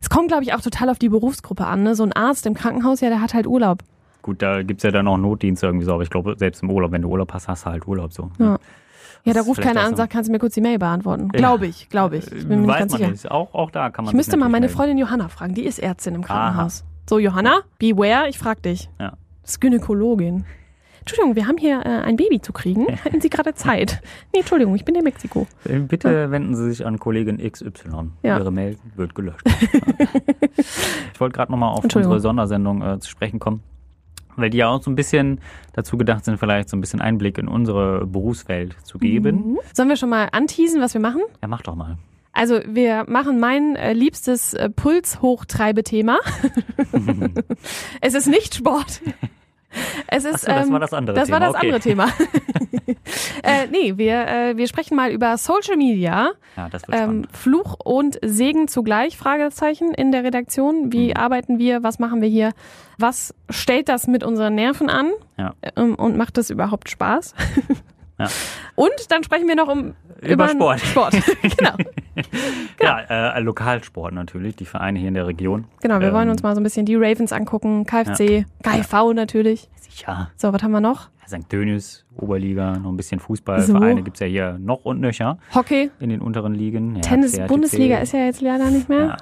Es 0.00 0.08
kommt, 0.10 0.28
glaube 0.28 0.44
ich, 0.44 0.54
auch 0.54 0.60
total 0.60 0.90
auf 0.90 0.98
die 1.00 1.08
Berufsgruppe 1.08 1.66
an. 1.66 1.82
Ne? 1.82 1.96
So 1.96 2.04
ein 2.04 2.12
Arzt 2.12 2.46
im 2.46 2.54
Krankenhaus, 2.54 3.00
ja, 3.00 3.08
der 3.08 3.20
hat 3.20 3.34
halt 3.34 3.46
Urlaub. 3.48 3.80
Gut, 4.22 4.42
da 4.42 4.62
gibt's 4.62 4.84
ja 4.84 4.90
dann 4.92 5.08
auch 5.08 5.16
Notdienste 5.16 5.66
irgendwie 5.66 5.86
so, 5.86 5.94
aber 5.94 6.02
ich 6.04 6.10
glaube, 6.10 6.36
selbst 6.38 6.62
im 6.62 6.70
Urlaub, 6.70 6.92
wenn 6.92 7.02
du 7.02 7.08
Urlaub 7.08 7.32
hast, 7.32 7.48
hast 7.48 7.64
du 7.66 7.70
halt 7.70 7.88
Urlaub 7.88 8.12
so. 8.12 8.30
Ja. 8.38 8.58
Ja, 9.24 9.34
da 9.34 9.40
ruft 9.42 9.60
keiner 9.60 9.80
an 9.82 9.88
und 9.90 9.96
sagt, 9.96 10.12
kannst 10.12 10.28
du 10.28 10.32
mir 10.32 10.38
kurz 10.38 10.54
die 10.54 10.60
Mail 10.60 10.78
beantworten? 10.78 11.28
Ja. 11.32 11.38
Glaube 11.38 11.66
ich, 11.66 11.88
glaube 11.88 12.16
ich. 12.16 12.26
Ich 12.32 12.48
bin 12.48 12.60
mir 12.60 12.66
nicht 12.66 12.68
Weiß 12.68 12.78
ganz 12.78 12.92
man 12.92 12.98
sicher. 13.00 13.10
nicht. 13.10 13.30
Auch, 13.30 13.54
auch 13.54 13.70
da 13.70 13.90
kann 13.90 14.04
man 14.04 14.12
Ich 14.12 14.16
müsste 14.16 14.36
mal 14.36 14.48
meine 14.48 14.66
natürlich 14.66 14.76
Freundin 14.76 14.98
Johanna 14.98 15.28
fragen, 15.28 15.54
die 15.54 15.64
ist 15.64 15.78
Ärztin 15.78 16.14
im 16.14 16.22
Krankenhaus. 16.22 16.84
So, 17.08 17.18
Johanna, 17.18 17.60
beware, 17.78 18.28
ich 18.28 18.38
frag 18.38 18.62
dich. 18.62 18.88
Ja. 18.98 19.14
Das 19.42 19.52
ist 19.52 19.60
Gynäkologin. 19.60 20.44
Entschuldigung, 21.00 21.36
wir 21.36 21.46
haben 21.46 21.56
hier 21.56 21.80
äh, 21.86 21.88
ein 22.02 22.16
Baby 22.16 22.42
zu 22.42 22.52
kriegen. 22.52 22.86
Hätten 22.86 23.22
Sie 23.22 23.30
gerade 23.30 23.54
Zeit? 23.54 24.02
Nee, 24.34 24.40
Entschuldigung, 24.40 24.74
ich 24.74 24.84
bin 24.84 24.94
in 24.94 25.04
Mexiko. 25.04 25.46
melden. 25.64 25.84
Äh, 25.84 25.86
Bitte 25.86 26.30
wenden 26.30 26.54
Sie 26.54 26.68
sich 26.68 26.84
an 26.84 26.98
Kollegin 26.98 27.38
XY. 27.38 28.10
Ja. 28.22 28.36
Ihre 28.38 28.52
Mail 28.52 28.76
wird 28.94 29.14
gelöscht. 29.14 29.40
ich 30.56 31.18
wollte 31.20 31.34
gerade 31.34 31.50
nochmal 31.50 31.70
auf 31.70 31.84
unsere 31.84 32.20
Sondersendung 32.20 32.82
äh, 32.82 32.98
zu 33.00 33.08
sprechen 33.08 33.38
kommen, 33.38 33.62
weil 34.38 34.50
die 34.50 34.58
ja 34.58 34.68
auch 34.68 34.82
so 34.82 34.90
ein 34.90 34.94
bisschen 34.94 35.40
dazu 35.72 35.98
gedacht 35.98 36.24
sind, 36.24 36.38
vielleicht 36.38 36.68
so 36.68 36.76
ein 36.76 36.80
bisschen 36.80 37.00
Einblick 37.00 37.38
in 37.38 37.48
unsere 37.48 38.06
Berufswelt 38.06 38.76
zu 38.84 38.98
geben. 38.98 39.52
Mhm. 39.52 39.58
Sollen 39.74 39.88
wir 39.88 39.96
schon 39.96 40.10
mal 40.10 40.28
anteasen, 40.32 40.80
was 40.80 40.94
wir 40.94 41.00
machen? 41.00 41.22
Ja, 41.42 41.48
mach 41.48 41.62
doch 41.62 41.74
mal. 41.74 41.98
Also 42.32 42.60
wir 42.66 43.04
machen 43.08 43.40
mein 43.40 43.74
äh, 43.74 43.92
liebstes 43.92 44.54
äh, 44.54 44.70
Pulshochtreibethema. 44.70 46.18
es 48.00 48.14
ist 48.14 48.28
nicht 48.28 48.54
Sport. 48.54 49.02
Es 50.06 50.24
ist, 50.24 50.40
so, 50.42 50.46
das 50.46 50.66
ähm, 50.66 50.72
war 50.72 50.80
das 50.80 50.92
andere 50.94 51.14
das 51.16 51.26
Thema. 51.26 51.40
war 51.40 51.46
das 51.46 51.54
okay. 51.56 51.66
andere 51.66 51.80
Thema. 51.80 52.06
äh, 53.42 53.66
nee, 53.70 53.96
wir, 53.96 54.26
äh, 54.26 54.56
wir 54.56 54.66
sprechen 54.68 54.96
mal 54.96 55.10
über 55.10 55.36
Social 55.36 55.76
Media. 55.76 56.30
Ja, 56.56 56.68
das 56.68 56.88
wird 56.88 56.96
Ähm, 56.96 57.02
spannend. 57.04 57.28
Fluch 57.36 57.74
und 57.84 58.18
Segen 58.24 58.68
zugleich, 58.68 59.16
Fragezeichen 59.18 59.92
in 59.94 60.10
der 60.12 60.24
Redaktion. 60.24 60.92
Wie 60.92 61.08
Mhm. 61.08 61.16
arbeiten 61.16 61.58
wir? 61.58 61.82
Was 61.82 61.98
machen 61.98 62.22
wir 62.22 62.28
hier? 62.28 62.52
Was 62.98 63.34
stellt 63.50 63.88
das 63.88 64.06
mit 64.06 64.24
unseren 64.24 64.54
Nerven 64.54 64.88
an? 64.90 65.10
Ja. 65.36 65.54
Ähm, 65.76 65.94
und 65.96 66.16
macht 66.16 66.36
das 66.38 66.50
überhaupt 66.50 66.88
Spaß? 66.90 67.34
Ja. 68.18 68.26
Und 68.74 68.90
dann 69.10 69.22
sprechen 69.22 69.46
wir 69.46 69.54
noch 69.54 69.68
um 69.68 69.94
Über 70.22 70.44
einen 70.46 70.54
Sport. 70.58 70.80
Sport. 70.80 71.14
genau. 71.56 71.74
Ja, 72.82 73.00
äh, 73.36 73.40
Lokalsport 73.40 74.12
natürlich, 74.14 74.56
die 74.56 74.64
Vereine 74.64 74.98
hier 74.98 75.08
in 75.08 75.14
der 75.14 75.26
Region. 75.26 75.64
Genau, 75.80 76.00
wir 76.00 76.08
Ähm, 76.08 76.14
wollen 76.14 76.30
uns 76.30 76.42
mal 76.42 76.54
so 76.54 76.60
ein 76.60 76.64
bisschen 76.64 76.86
die 76.86 76.94
Ravens 76.94 77.32
angucken, 77.32 77.84
KFC, 77.86 78.46
KIV 78.62 79.12
natürlich. 79.14 79.68
Sicher. 79.80 80.30
So, 80.36 80.52
was 80.52 80.62
haben 80.62 80.72
wir 80.72 80.80
noch? 80.80 81.08
St. 81.26 81.52
Dönis, 81.52 82.06
Oberliga, 82.16 82.78
noch 82.78 82.90
ein 82.90 82.96
bisschen 82.96 83.20
Fußball. 83.20 83.60
So. 83.60 83.74
Vereine 83.74 84.02
gibt's 84.02 84.20
ja 84.20 84.26
hier 84.26 84.58
noch 84.58 84.84
und 84.86 85.00
nöcher 85.00 85.36
Hockey, 85.54 85.90
in 86.00 86.08
den 86.08 86.20
unteren 86.22 86.54
Ligen. 86.54 86.94
Ja, 86.96 87.00
Tennis, 87.02 87.32
CRTC. 87.32 87.48
Bundesliga 87.48 87.98
ist 87.98 88.12
ja 88.12 88.20
jetzt 88.20 88.40
leider 88.40 88.70
nicht 88.70 88.88
mehr. 88.88 88.98
Ja, 89.08 89.16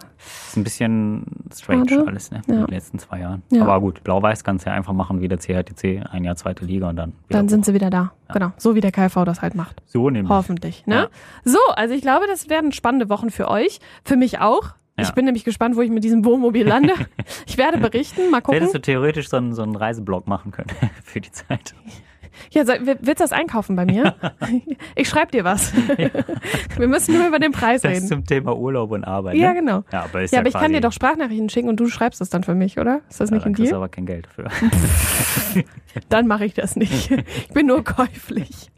ist 0.47 0.57
ein 0.57 0.62
bisschen 0.62 1.25
strange 1.55 1.88
Schade. 1.88 2.07
alles, 2.07 2.31
ne? 2.31 2.43
Ja. 2.47 2.55
In 2.55 2.61
den 2.67 2.75
letzten 2.75 2.99
zwei 2.99 3.21
Jahren. 3.21 3.43
Ja. 3.50 3.62
Aber 3.62 3.81
gut, 3.81 4.03
Blau-Weiß 4.05 4.45
kannst 4.45 4.67
ja 4.67 4.73
einfach 4.73 4.93
machen 4.93 5.21
wie 5.21 5.29
der 5.29 5.38
CRTC, 5.38 6.05
ein 6.11 6.25
Jahr 6.25 6.37
zweite 6.37 6.65
Liga 6.65 6.88
und 6.88 6.97
dann 6.97 7.12
Dann 7.29 7.49
sind 7.49 7.61
hoch. 7.61 7.67
sie 7.67 7.75
wieder 7.75 7.91
da. 7.91 8.12
Genau, 8.33 8.53
so 8.57 8.75
wie 8.75 8.81
der 8.81 8.93
KIV 8.93 9.15
das 9.25 9.43
halt 9.43 9.55
macht. 9.55 9.83
so 9.87 10.11
nämlich. 10.11 10.29
Hoffentlich, 10.31 10.87
ne? 10.87 10.95
Ja. 10.95 11.09
So, 11.45 11.59
also 11.75 11.95
ich 11.95 12.03
glaube, 12.03 12.26
das 12.29 12.49
werden 12.49 12.73
spannende 12.73 13.09
Wochen 13.09 13.31
für 13.31 13.49
euch, 13.49 13.81
für 14.05 14.17
mich 14.17 14.41
auch. 14.41 14.75
Ja. 14.99 15.05
Ich 15.05 15.12
bin 15.12 15.26
nämlich 15.26 15.45
gespannt, 15.45 15.76
wo 15.76 15.83
ich 15.83 15.91
mit 15.91 16.05
diesem 16.05 16.25
Wohnmobil 16.25 16.67
lande. 16.67 16.95
ich 17.47 17.59
werde 17.59 17.79
berichten, 17.79 18.31
mal 18.31 18.41
gucken. 18.41 18.59
Hättest 18.59 18.75
du 18.75 18.81
theoretisch 18.81 19.29
so 19.29 19.37
einen, 19.37 19.53
so 19.53 19.62
einen 19.62 19.76
Reiseblog 19.76 20.26
machen 20.26 20.53
können 20.53 20.71
für 21.05 21.21
die 21.21 21.31
Zeit. 21.31 21.75
Ja, 22.50 22.64
willst 22.66 23.07
du 23.07 23.14
das 23.14 23.33
einkaufen 23.33 23.76
bei 23.76 23.85
mir? 23.87 24.14
ich 24.95 25.09
schreibe 25.09 25.33
dir 25.33 25.45
was. 25.45 25.73
Wir 26.76 26.88
müssen 26.88 27.16
nur 27.19 27.26
über 27.28 27.38
den 27.38 27.52
Preis 27.52 27.83
Das 27.83 27.93
reden. 27.93 28.07
zum 28.09 28.25
Thema 28.25 28.57
Urlaub 28.57 28.90
und 28.93 29.05
Arbeit. 29.05 29.37
Ja, 29.37 29.52
ne? 29.52 29.61
genau. 29.61 29.85
Ja, 29.93 30.05
aber, 30.05 30.21
Ja, 30.23 30.28
ja, 30.31 30.38
aber 30.40 30.49
ich 30.49 30.55
kann 30.55 30.73
dir 30.73 30.81
doch 30.81 30.93
Sprachnachrichten 30.93 31.49
schicken 31.49 31.69
und 31.69 31.81
du 31.81 31.88
schreibst 31.88 32.21
es 32.21 32.31
dann 32.31 32.45
für 32.45 32.55
mich, 32.55 32.78
oder? 32.78 33.00
Ist 33.09 33.21
das 33.21 33.31
Ja, 33.31 33.37
nicht 33.37 33.47
ein 33.47 33.55
Deal? 33.55 33.75
aber 33.75 33.88
kein 33.88 34.07
Geld 34.07 34.26
dafür. 34.26 34.50
Dann 36.09 36.26
mache 36.26 36.45
ich 36.45 36.55
das 36.55 36.76
nicht. 36.76 37.11
Ich 37.11 37.49
bin 37.49 37.66
nur 37.66 37.83
käuflich. 37.85 38.71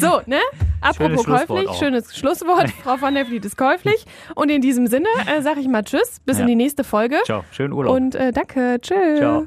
So, 0.00 0.20
ne? 0.26 0.38
Apropos 0.80 1.24
Schönes 1.24 1.46
käuflich, 1.46 1.70
schönes 1.78 2.16
Schlusswort. 2.16 2.70
Frau 2.82 2.96
von 2.96 3.14
der 3.14 3.26
Vliet 3.26 3.44
ist 3.44 3.56
käuflich. 3.56 4.06
Und 4.34 4.50
in 4.50 4.60
diesem 4.60 4.86
Sinne 4.88 5.06
äh, 5.26 5.40
sage 5.42 5.60
ich 5.60 5.68
mal 5.68 5.84
Tschüss, 5.84 6.20
bis 6.24 6.38
Ja. 6.38 6.42
in 6.42 6.48
die 6.48 6.56
nächste 6.56 6.82
Folge. 6.84 7.16
Ciao, 7.24 7.44
schönen 7.52 7.72
Urlaub. 7.72 7.94
Und 7.94 8.14
äh, 8.16 8.32
danke, 8.32 8.78
tschüss. 8.80 9.18
Ciao. 9.18 9.46